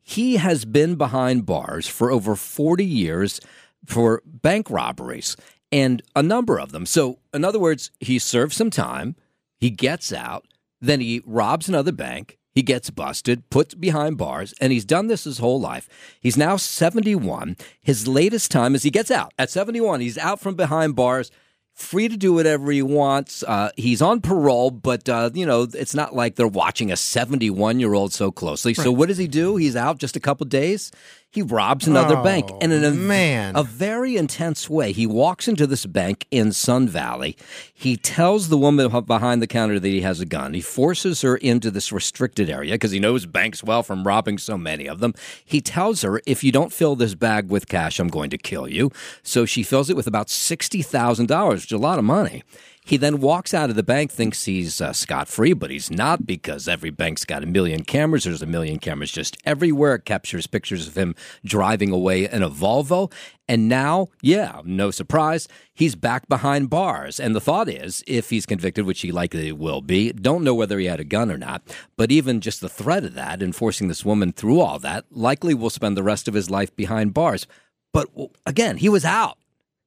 [0.02, 3.40] He has been behind bars for over 40 years
[3.86, 5.36] for bank robberies
[5.72, 6.86] and a number of them.
[6.86, 9.16] So, in other words, he serves some time,
[9.60, 10.46] he gets out,
[10.80, 12.38] then he robs another bank.
[12.54, 15.88] He gets busted, put behind bars, and he's done this his whole life.
[16.20, 17.56] He's now 71.
[17.82, 19.32] His latest time is he gets out.
[19.38, 21.30] At 71, he's out from behind bars,
[21.76, 23.44] free to do whatever he wants.
[23.44, 27.80] Uh, he's on parole, but, uh, you know, it's not like they're watching a 71
[27.80, 28.74] year old so closely.
[28.74, 29.58] So, what does he do?
[29.58, 30.92] He's out just a couple days.
[31.38, 32.50] He robs another Oh, bank.
[32.62, 33.56] And in a, oh, man.
[33.56, 37.38] a very intense way, he walks into this bank in Sun Valley.
[37.72, 40.56] He tells the woman behind the counter that he has a gun.
[40.56, 44.58] He forces her into this restricted area because he knows banks well from robbing so
[44.58, 45.14] many of them.
[45.46, 48.68] He tells her, if you don't fill this bag with cash, I'm going to kill
[48.68, 48.92] you.
[49.22, 52.42] So she fills it with about $60,000, which is a lot of money.
[52.88, 56.26] He then walks out of the bank, thinks he's uh, scot free, but he's not
[56.26, 58.24] because every bank's got a million cameras.
[58.24, 59.96] There's a million cameras just everywhere.
[59.96, 63.12] It captures pictures of him driving away in a Volvo.
[63.46, 67.20] And now, yeah, no surprise, he's back behind bars.
[67.20, 70.80] And the thought is, if he's convicted, which he likely will be, don't know whether
[70.80, 71.64] he had a gun or not,
[71.98, 75.54] but even just the threat of that and forcing this woman through all that, likely
[75.54, 77.48] will spend the rest of his life behind bars.
[77.92, 78.08] But
[78.46, 79.38] again, he was out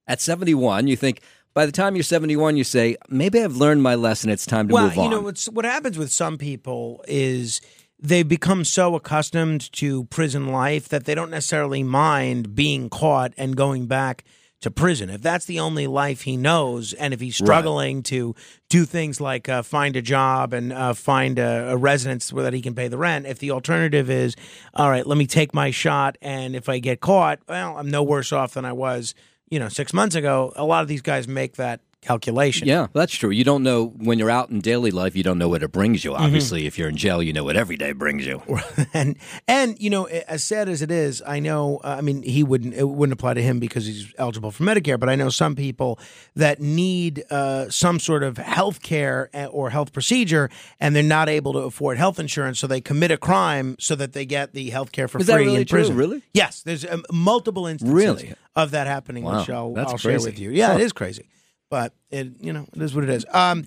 [0.07, 0.87] at 71.
[0.87, 1.23] You think,
[1.55, 4.31] by the time you're 71, you say, maybe I've learned my lesson.
[4.31, 4.97] It's time to well, move on.
[4.97, 7.61] Well, you know, what's, what happens with some people is
[7.99, 13.57] they become so accustomed to prison life that they don't necessarily mind being caught and
[13.57, 14.25] going back
[14.61, 15.09] to prison.
[15.09, 17.47] If that's the only life he knows, and if he's Right.
[17.47, 18.35] struggling to
[18.69, 22.53] do things like uh, find a job and uh, find a, a residence where that
[22.53, 24.37] he can pay the rent, if the alternative is,
[24.75, 28.03] all right, let me take my shot, and if I get caught, well, I'm no
[28.03, 29.15] worse off than I was,
[29.51, 30.53] you know, six months ago.
[30.57, 32.67] A lot of these guys make that calculation.
[32.67, 33.31] Yeah, that's true.
[33.31, 36.01] You don't know when you're out in daily life, you don't know what it brings
[36.03, 36.09] Mm-hmm.
[36.11, 36.15] you.
[36.17, 38.43] Obviously, if you're in jail, you know what every day brings you.
[38.95, 39.17] and
[39.49, 42.75] and you know as sad as it is i know uh, i mean he wouldn't
[42.75, 45.99] it wouldn't apply to him because he's eligible for medicare but i know some people
[46.35, 50.49] that need uh, some sort of health care uh, or health procedure
[50.81, 54.13] and they're not able to afford health insurance so they commit a crime so that
[54.13, 55.79] they get the health care for Is free really in true?
[55.79, 56.23] prison Really?
[56.35, 58.35] yes there's um, multiple instances Really?
[58.57, 60.31] of that happening Wow, which i'll, that's I'll share crazy.
[60.31, 61.29] with you yeah it is crazy
[61.71, 63.65] but it you know it is what it is um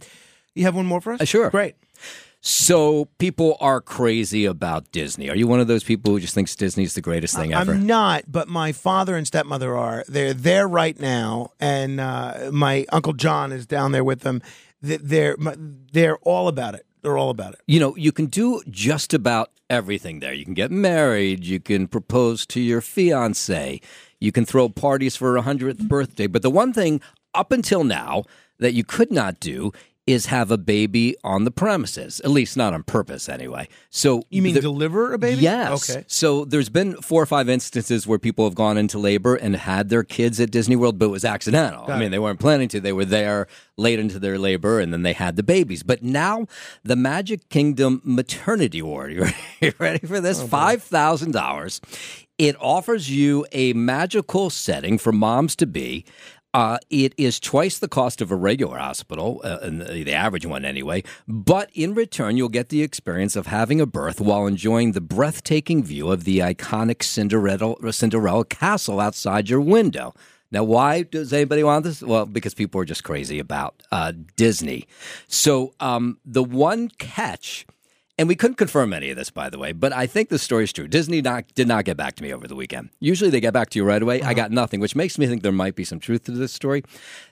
[0.54, 1.49] you have one more for us Uh, sure.
[1.49, 1.76] great
[2.45, 5.30] So people are crazy about Disney.
[5.30, 7.72] Are you one of those people who just thinks Disney's the greatest thing ever?
[7.72, 10.04] I'm not, but my father and stepmother are.
[10.10, 14.41] They're there right now, and uh, my uncle John is down there with them.
[14.82, 15.38] they're
[15.93, 16.86] they're all about it.
[17.01, 17.62] They're all about it.
[17.66, 20.34] You know, you can do just about everything there.
[20.34, 23.80] You can get married, you can propose to your fiance,
[24.20, 26.28] you can throw parties for a 100th birthday.
[26.28, 26.99] But the one thing
[27.36, 28.23] up until now
[28.59, 29.71] that you could not do
[30.05, 33.65] is have a baby on the premises, at least not on purpose anyway.
[33.89, 35.39] So You mean the- deliver a baby?
[35.43, 35.89] Yes.
[35.89, 36.03] Okay.
[36.09, 39.88] So there's been four or five instances where people have gone into labor and had
[39.88, 41.86] their kids at Disney World, but it was accidental.
[41.88, 42.09] Got I mean, it.
[42.09, 42.81] they weren't planning to.
[42.81, 45.84] They were there late into their labor and then they had the babies.
[45.84, 46.47] But now
[46.84, 49.13] the Magic Kingdom Maternity Ward,
[49.61, 50.43] you ready for Oh, this?
[50.43, 51.79] $5,000.
[52.38, 56.03] It offers you a magical setting for moms to be.
[56.54, 60.64] Uh, it is twice the cost of a regular hospital, uh, the, the average one
[60.64, 61.04] anyway.
[61.28, 65.84] But in return, you'll get the experience of having a birth while enjoying the breathtaking
[65.84, 70.14] view of the iconic Cinderella, Cinderella castle outside your window.
[70.51, 72.04] Now, why does anybody want this?
[72.04, 74.86] Well, because people are just crazy about uh, Disney.
[75.28, 77.66] So, um, the one catch
[78.18, 80.66] and we couldn't confirm any of this, by the way, but I think the story
[80.66, 80.88] is true.
[80.88, 82.89] Disney not, did not get back to me over the weekend.
[82.99, 84.22] Usually they get back to you right away.
[84.22, 86.84] I got nothing, which makes me think there might be some truth to this story.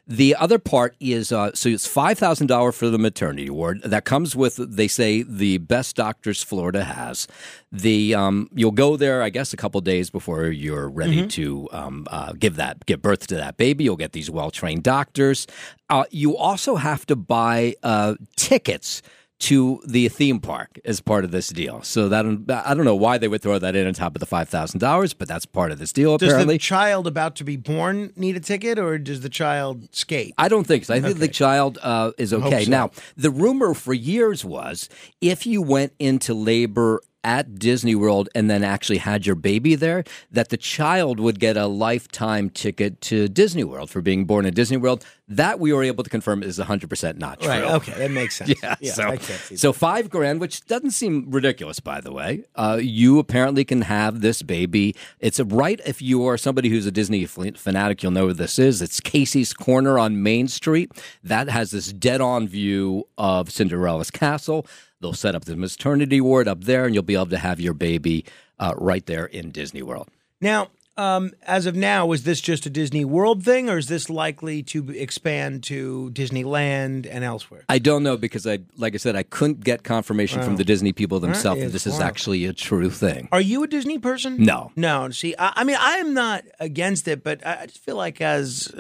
[0.08, 3.82] The other part is uh, so it's $5,000 for the maternity ward.
[3.84, 7.28] That comes with, they say, the best doctors Florida has.
[7.72, 11.30] The um, You'll go there, I guess, a couple days before you're ready Mhm.
[11.32, 13.84] to um, uh, give that give birth to that baby.
[13.84, 15.46] You'll get these well trained doctors.
[15.90, 19.02] Uh, you also have to buy uh, tickets
[19.42, 21.82] to the theme park as part of this deal.
[21.82, 24.28] So that I don't know why they would throw that in on top of the
[24.28, 26.18] five thousand dollars, but that's part of this deal.
[26.18, 29.94] Does Apparently, the child about to be born need a ticket, or does the child
[29.96, 30.36] skate?
[30.38, 30.94] I don't think so.
[30.94, 32.66] I think the child uh, is okay.
[32.66, 32.72] so.
[32.72, 34.90] Now, the rumor for years was
[35.22, 40.04] if you went into labor at Disney World and then actually had your baby there,
[40.32, 44.56] that the child would get a lifetime ticket to Disney World for being born at
[44.56, 45.06] Disney World.
[45.32, 47.50] That we were able to confirm is 100% not true.
[47.50, 47.64] Right.
[47.64, 48.52] Okay, that makes sense.
[48.82, 52.44] Yeah, so, I can't see so five grand, which doesn't seem ridiculous, by the way.
[52.56, 54.96] Uh, you apparently can have this baby.
[55.20, 58.60] It's a right if you are somebody who's a Disney fanatic, you'll know what this
[58.60, 58.82] is.
[58.82, 60.92] It's Casey's Corner on Main Street.
[61.24, 64.66] That has this dead-on view of Cinderella's castle.
[65.00, 67.74] They'll set up the maternity ward up there, and you'll be able to have your
[67.74, 68.26] baby
[68.60, 70.10] uh, right there in Disney World.
[70.40, 70.70] Now,
[71.02, 74.62] um, as of now, is this just a Disney World thing, or is this likely
[74.64, 77.64] to expand to Disneyland and elsewhere?
[77.70, 80.46] I don't know because I, like I said, I couldn't get confirmation Wow.
[80.46, 83.28] from the Disney people That themselves that is this is actually a true thing.
[83.32, 84.44] Are you a Disney person?
[84.44, 84.72] No.
[84.76, 85.10] No.
[85.10, 88.22] See, I, I mean, I am not against it, but I I just feel like
[88.22, 88.72] as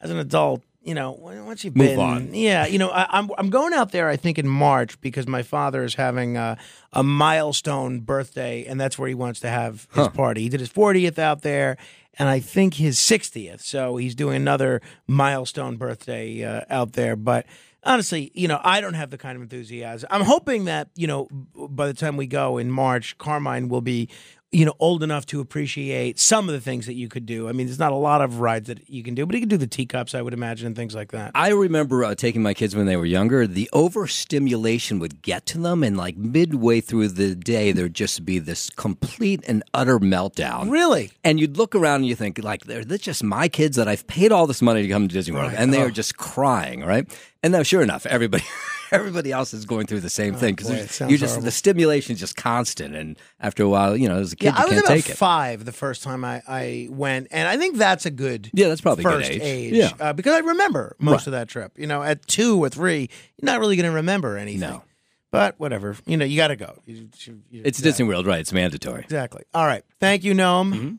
[0.00, 2.34] as an adult, you know, once you've Move been, on.
[2.34, 4.08] yeah, you know, I, I'm I'm going out there.
[4.08, 6.56] I think in March because my father is having a,
[6.92, 10.10] a milestone birthday, and that's where he wants to have his Huh.
[10.10, 10.42] party.
[10.42, 11.76] He did his 40th out there.
[12.18, 13.62] And I think his 60th.
[13.62, 17.16] So he's doing another milestone birthday uh, out there.
[17.16, 17.46] But
[17.84, 20.08] honestly, you know, I don't have the kind of enthusiasm.
[20.10, 24.10] I'm hoping that, you know, by the time we go in March, Carmine will be,
[24.54, 27.48] you know, old enough to appreciate some of the things that you could do.
[27.48, 29.48] I mean, there's not a lot of rides that you can do, but you can
[29.48, 31.30] do the teacups, I would imagine, and things like that.
[31.34, 33.46] I remember uh, taking my kids when they were younger.
[33.46, 38.38] The overstimulation would get to them, and like midway through the day, there'd just be
[38.38, 40.70] this complete and utter meltdown.
[40.70, 41.10] Really?
[41.24, 44.06] And you'd look around and you think, like, they're, they're just my kids that I've
[44.06, 45.58] paid all this money to come to Disney World, Right.
[45.58, 45.86] and they Oh.
[45.86, 47.10] are just crying, right?
[47.42, 48.44] And now, sure enough, everybody.
[48.92, 51.44] Everybody else is going through the same thing Oh, boy, it because you're just horrible.
[51.46, 54.52] the stimulation is just constant, and after a while, you know, as a kid, Yeah,
[54.56, 55.16] I you was can't about take it.
[55.16, 58.80] five the first time I, I went, and I think that's a good Yeah, that's
[58.80, 59.72] probably a good first age.
[59.74, 59.90] Yeah.
[59.98, 61.26] uh, because I remember most Right.
[61.28, 61.72] of that trip.
[61.78, 63.08] You know, at two or three,
[63.40, 64.60] you're not really going to remember anything.
[64.60, 64.82] No.
[65.30, 65.96] but whatever.
[66.04, 66.78] You know, you got to go.
[66.84, 68.40] You- you- you- It's yeah, Disney World, right?
[68.40, 69.02] It's mandatory.
[69.04, 69.44] Exactly.
[69.54, 69.82] All right.
[69.98, 70.74] Thank you, Noam.
[70.74, 70.94] Mm-hmm.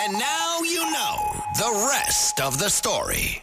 [0.00, 3.42] And now you know the rest of the story.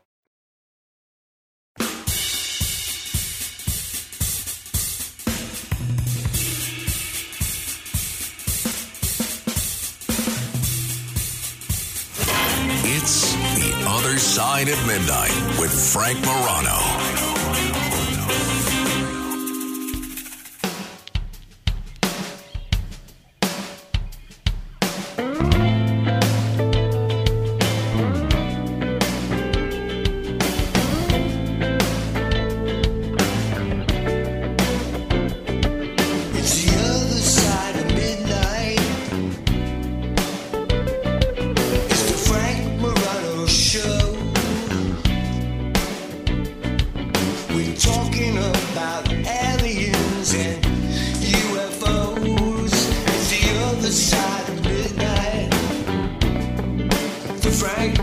[14.11, 17.20] Other Side of Midnight with Frank Morano.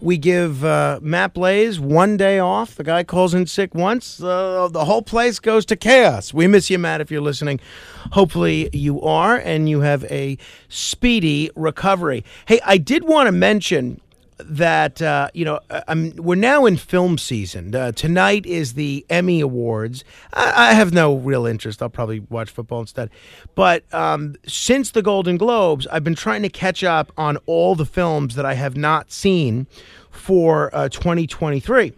[0.00, 2.74] we give uh, Matt Blaze one day off.
[2.74, 4.22] The guy calls in sick once.
[4.22, 6.34] Uh, the whole place goes to chaos.
[6.34, 7.60] We miss you, Matt, if you're listening.
[8.12, 10.38] Hopefully you are, and you have a
[10.68, 12.24] speedy recovery.
[12.46, 14.00] Hey, I did want to mention
[14.38, 17.74] that uh, you know I'm, we're now in film season.
[17.74, 20.04] Uh, tonight is the Emmy Awards.
[20.32, 21.82] I, I have no real interest.
[21.82, 23.10] I'll probably watch football instead.
[23.54, 27.86] But um, since the Golden Globes, I've been trying to catch up on all the
[27.86, 29.66] films that I have not seen
[30.10, 31.92] for uh, 2023.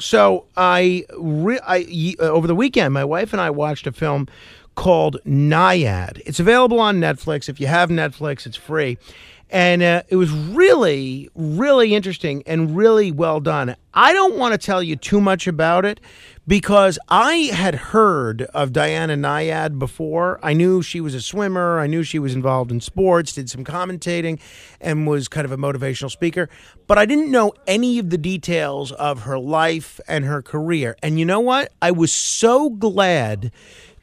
[0.00, 4.28] So I, re- I uh, over the weekend, my wife and I watched a film
[4.74, 6.22] called Nyad.
[6.24, 7.48] It's available on Netflix.
[7.48, 8.96] If you have Netflix, it's free.
[9.50, 13.76] And uh, it was really, really interesting and really well done.
[13.94, 16.00] I don't want to tell you too much about it
[16.46, 20.38] because I had heard of Diana Nyad before.
[20.42, 21.78] I knew she was a swimmer.
[21.78, 24.38] I knew she was involved in sports, did some commentating,
[24.80, 26.48] and was kind of a motivational speaker.
[26.86, 30.96] But I didn't know any of the details of her life and her career.
[31.02, 31.72] And you know what?
[31.82, 33.50] I was so glad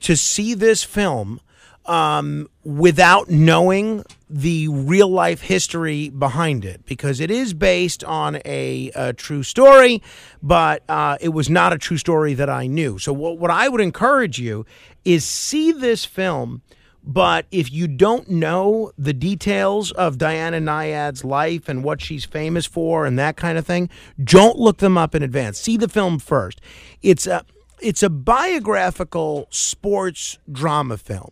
[0.01, 1.39] to see this film
[1.85, 8.91] um, without knowing the real life history behind it because it is based on a,
[8.95, 10.01] a true story,
[10.41, 12.97] but uh, it was not a true story that I knew.
[12.97, 14.65] So, what, what I would encourage you
[15.03, 16.61] is see this film.
[17.07, 22.65] But if you don't know the details of Diana Nyad's life and what she's famous
[22.65, 23.91] for and that kind of thing,
[24.23, 25.59] don't look them up in advance.
[25.59, 26.59] See the film first.
[27.03, 27.45] It's a
[27.79, 31.31] it's a biographical sports drama film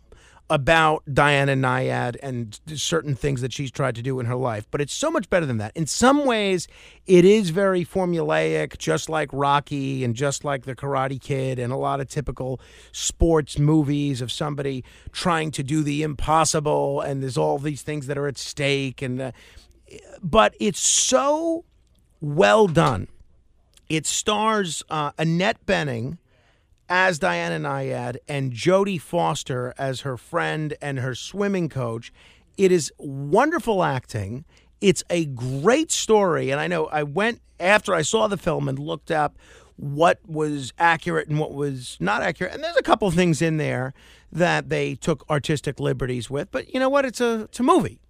[0.50, 4.80] about Diana Nyad and certain things that she's tried to do in her life, but
[4.80, 5.72] it's so much better than that.
[5.74, 6.68] In some ways,
[7.06, 11.76] it is very formulaic, just like Rocky and just like The Karate Kid and a
[11.76, 12.60] lot of typical
[12.92, 18.18] sports movies of somebody trying to do the impossible and there's all these things that
[18.18, 19.32] are at stake and uh,
[20.22, 21.64] but it's so
[22.20, 23.08] well done.
[23.88, 26.18] It stars uh, Annette Bening
[26.88, 32.12] as Diana Nyad and Jodie Foster as her friend and her swimming coach.
[32.56, 34.44] It is wonderful acting.
[34.80, 36.50] It's a great story.
[36.50, 39.36] And I know I went after I saw the film and looked up
[39.76, 42.52] what was accurate and what was not accurate.
[42.52, 43.92] And there's a couple things in there
[44.30, 46.50] that they took artistic liberties with.
[46.50, 47.04] But you know what?
[47.04, 48.00] It's a, it's a movie.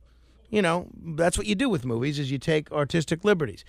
[0.51, 3.65] You know, that's what you do with movies is you take artistic liberties.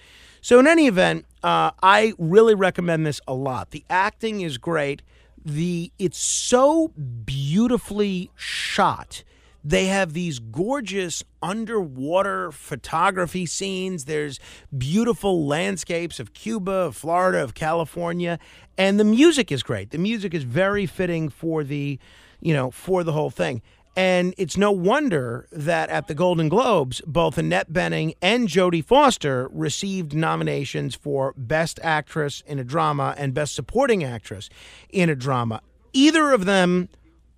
[0.45, 3.71] So in any event, uh, I really recommend this a lot.
[3.71, 5.01] The acting is great.
[5.43, 9.23] The it's so beautifully shot.
[9.63, 14.05] They have these gorgeous underwater photography scenes.
[14.05, 14.39] There's
[14.77, 18.37] beautiful landscapes of Cuba, of Florida, of California,
[18.77, 19.89] and the music is great.
[19.89, 21.97] The music is very fitting for the,
[22.39, 23.63] you know, for the whole thing.
[23.95, 29.49] And it's no wonder that at the Golden Globes, both Annette Bening and Jodie Foster
[29.53, 34.49] received nominations for Best Actress in a Drama and Best Supporting Actress
[34.89, 35.61] in a Drama.
[35.93, 36.89] Either of them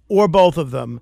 [0.08, 1.00] or both of them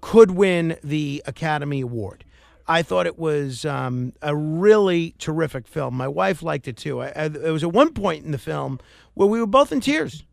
[0.00, 2.24] could win the Academy Award.
[2.66, 5.94] I thought it was um, a really terrific film.
[5.94, 7.02] My wife liked it too.
[7.02, 8.80] I, I, was at one point in the film
[9.12, 10.24] where we were both in tears.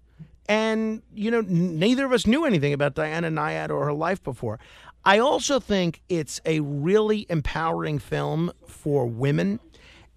[0.51, 4.59] And, you know, neither of us knew anything about Diana Nyad or her life before.
[5.05, 9.61] I also think it's a really empowering film for women.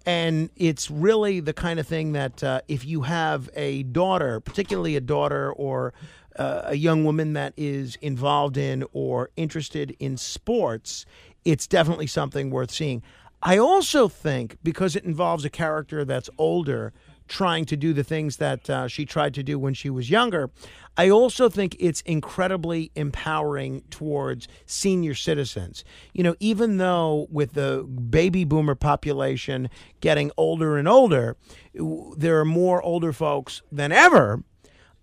[0.05, 4.97] And it's really the kind of thing that uh, if you have a daughter, particularly
[4.97, 5.93] a daughter or
[6.35, 11.05] uh, a young woman that is involved in or interested in sports,
[11.45, 13.01] it's definitely something worth seeing.
[13.41, 16.91] I also think because it involves a character that's older
[17.27, 20.51] trying to do the things that uh, she tried to do when she was younger,
[20.97, 25.83] I also think it's incredibly empowering towards senior citizens.
[26.13, 29.69] You know, even though with the baby boomer population
[29.99, 31.35] getting older and older,
[31.73, 34.43] there are more older folks than ever.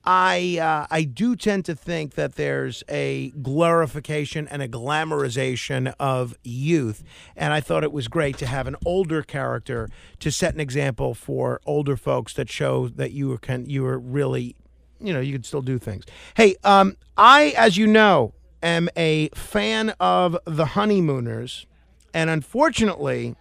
[0.05, 6.37] I uh, I do tend to think that there's a glorification and a glamorization of
[6.43, 7.05] youth,
[7.37, 9.89] and I thought it was great to have an older character
[10.19, 14.57] to set an example for older folks that show that you can you are really,
[15.01, 16.05] you know, you can still do things.
[16.35, 21.67] Hey, um, I, as you know, am a fan of the Honeymooners,
[22.13, 23.37] and unfortunately,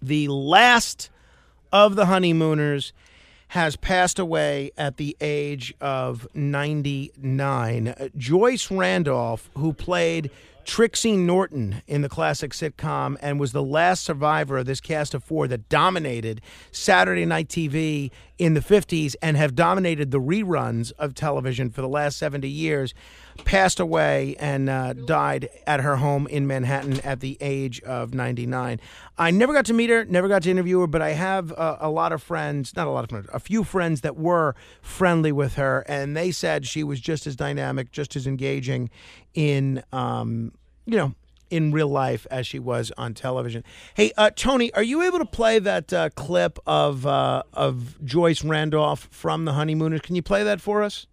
[0.00, 1.10] the last
[1.72, 2.92] of the Honeymooners
[3.54, 7.86] has passed away at the age of 99.
[7.86, 10.28] Uh, Joyce Randolph, who played
[10.64, 15.22] Trixie Norton in the classic sitcom and was the last survivor of this cast of
[15.22, 16.40] four that dominated
[16.72, 21.88] Saturday Night TV in the 50s and have dominated the reruns of television for the
[21.88, 22.94] last 70 years,
[23.44, 28.80] passed away and uh, died at her home in Manhattan at the age of 99.
[29.16, 31.76] I never got to meet her, never got to interview her, but I have uh,
[31.80, 35.30] a lot of friends, not a lot of friends, a few friends that were friendly
[35.30, 38.90] with her, and they said she was just as dynamic, just as engaging
[39.34, 40.52] in, um,
[40.86, 41.14] you know,
[41.50, 43.62] in real life as she was on television.
[43.94, 48.42] Hey, uh, Tony, are you able to play that uh, clip of uh, of Joyce
[48.42, 50.00] Randolph from The Honeymooners?
[50.00, 51.06] Can you play that for us?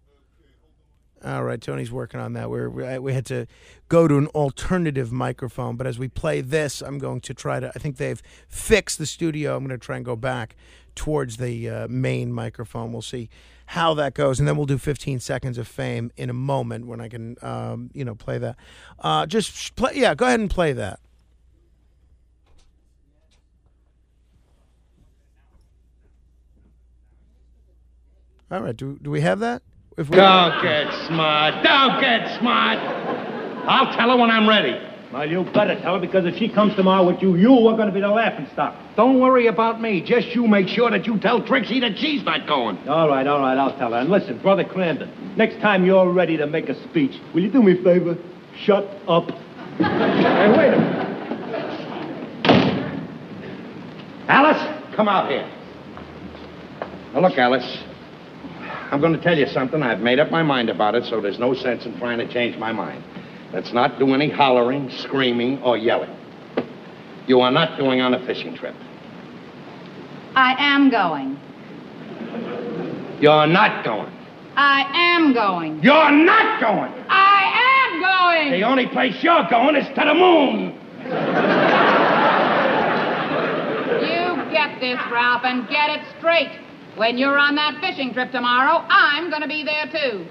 [1.24, 2.50] All right, Tony's working on that.
[2.50, 3.46] We're, we we had to
[3.88, 7.68] go to an alternative microphone, but as we play this, I'm going to try to.
[7.68, 9.56] I think they've fixed the studio.
[9.56, 10.56] I'm going to try and go back
[10.96, 12.92] towards the uh, main microphone.
[12.92, 13.30] We'll see
[13.66, 17.00] how that goes, and then we'll do 15 seconds of fame in a moment when
[17.00, 18.56] I can, um, you know, play that.
[18.98, 19.92] Uh, just play.
[19.94, 21.00] Yeah, go ahead and play that.
[28.50, 28.76] All right.
[28.76, 29.62] Do do we have that?
[29.96, 31.62] If we- Don't get smart.
[31.62, 32.78] Don't get smart.
[33.66, 34.78] I'll tell her when I'm ready.
[35.12, 37.88] Well, you better tell her because if she comes tomorrow with you, you are going
[37.88, 38.74] to be the laughing stock.
[38.96, 40.00] Don't worry about me.
[40.00, 42.78] Just you make sure that you tell Trixie that she's not going.
[42.88, 43.98] All right, all right, I'll tell her.
[43.98, 47.62] And listen, Brother Kramden, next time you're ready to make a speech, will you do
[47.62, 48.16] me a favor?
[48.64, 49.28] Shut up.
[49.76, 51.08] Hey, wait a minute.
[54.28, 55.46] Alice, come out here.
[57.12, 57.84] Now, look, Alice.
[58.90, 59.82] I'm going to tell you something.
[59.82, 62.58] I've made up my mind about it, so there's no sense in trying to change
[62.58, 63.02] my mind.
[63.52, 66.16] Let's not do any hollering, screaming, or yelling.
[67.26, 68.74] You are not going on a fishing trip.
[70.34, 71.38] I am going.
[73.20, 74.12] You're not going.
[74.56, 75.82] I am going.
[75.82, 76.92] You're not going.
[77.08, 78.60] I am going.
[78.60, 80.78] The only place you're going is to the moon.
[84.02, 86.58] You get this, Ralph, and get it straight.
[86.96, 90.26] When you're on that fishing trip tomorrow, I'm going to be there too.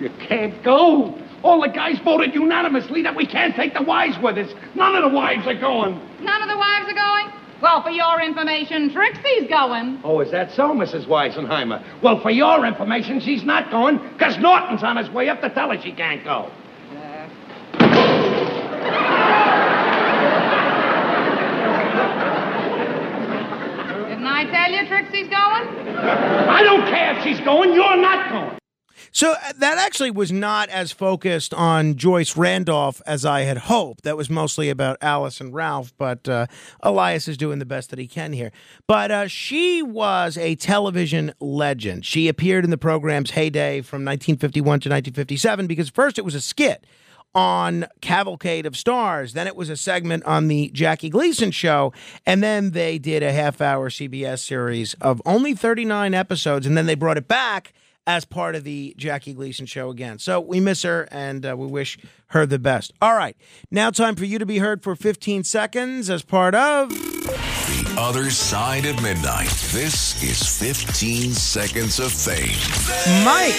[0.00, 1.18] You can't go.
[1.42, 4.52] All the guys voted unanimously that we can't take the wives with us.
[4.74, 6.00] None of the wives are going.
[6.20, 7.32] None of the wives are going?
[7.60, 10.00] Well, for your information, Trixie's going.
[10.04, 11.06] Oh, is that so, Mrs.
[11.06, 11.82] Weisenheimer?
[12.02, 15.70] Well, for your information, she's not going because Norton's on his way up to tell
[15.70, 16.50] her she can't go.
[24.08, 25.88] Didn't I tell you Trixie's going?
[26.48, 27.72] I don't care if she's going.
[27.72, 28.57] You're not going.
[29.12, 34.04] So uh, that actually was not as focused on Joyce Randolph as I had hoped.
[34.04, 36.46] That was mostly about Alice and Ralph, but uh,
[36.80, 38.52] Elias is doing the best that he can here.
[38.86, 42.04] But uh, she was a television legend.
[42.04, 46.40] She appeared in the program's heyday from 1951 to 1957 because first it was a
[46.40, 46.84] skit
[47.34, 49.32] on Cavalcade of Stars.
[49.32, 51.92] Then it was a segment on the Jackie Gleason show.
[52.26, 56.66] And then they did a half hour CBS series of only 39 episodes.
[56.66, 57.72] And then they brought it back
[58.08, 60.18] as part of the Jackie Gleason show again.
[60.18, 61.98] So we miss her and uh, we wish
[62.28, 62.90] her the best.
[63.02, 63.36] All right.
[63.70, 66.88] Now, time for you to be heard for 15 seconds as part of.
[66.88, 69.50] The other side of midnight.
[69.72, 72.56] This is 15 seconds of fame.
[73.26, 73.54] Mike.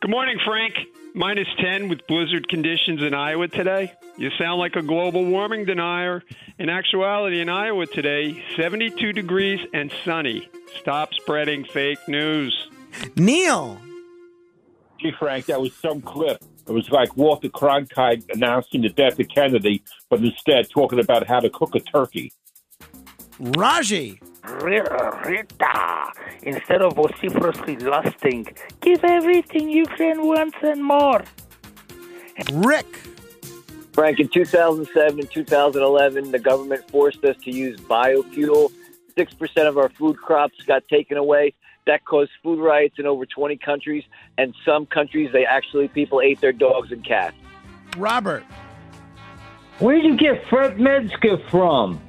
[0.00, 0.74] Good morning, Frank.
[1.16, 3.92] Minus 10 with blizzard conditions in Iowa today.
[4.16, 6.22] You sound like a global warming denier.
[6.58, 10.48] In actuality, in Iowa today, 72 degrees and sunny.
[10.80, 12.68] Stop spreading fake news.
[13.16, 13.80] Neil.
[15.00, 16.42] Gee, Frank, that was some clip.
[16.66, 21.40] It was like Walter Cronkite announcing the death of Kennedy, but instead talking about how
[21.40, 22.32] to cook a turkey.
[23.38, 24.20] Raji.
[24.62, 28.46] Rita, instead of vociferously lusting,
[28.80, 31.24] give everything Ukraine wants and more.
[32.52, 32.86] Rick.
[33.92, 38.72] Frank, in 2007 and 2011, the government forced us to use biofuel.
[39.16, 41.54] 6% of our food crops got taken away.
[41.86, 44.04] That caused food riots in over 20 countries.
[44.38, 47.36] And some countries, they actually, people ate their dogs and cats.
[47.96, 48.44] Robert.
[49.78, 52.00] Where'd you get Fred Metzger from?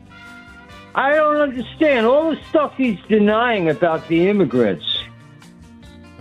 [0.93, 4.85] I don't understand all the stuff he's denying about the immigrants.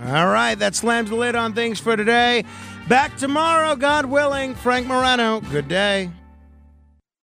[0.03, 2.43] All right, that slams the lid on things for today.
[2.89, 4.53] Back tomorrow, God willing.
[4.53, 6.11] Frank Morano, good day.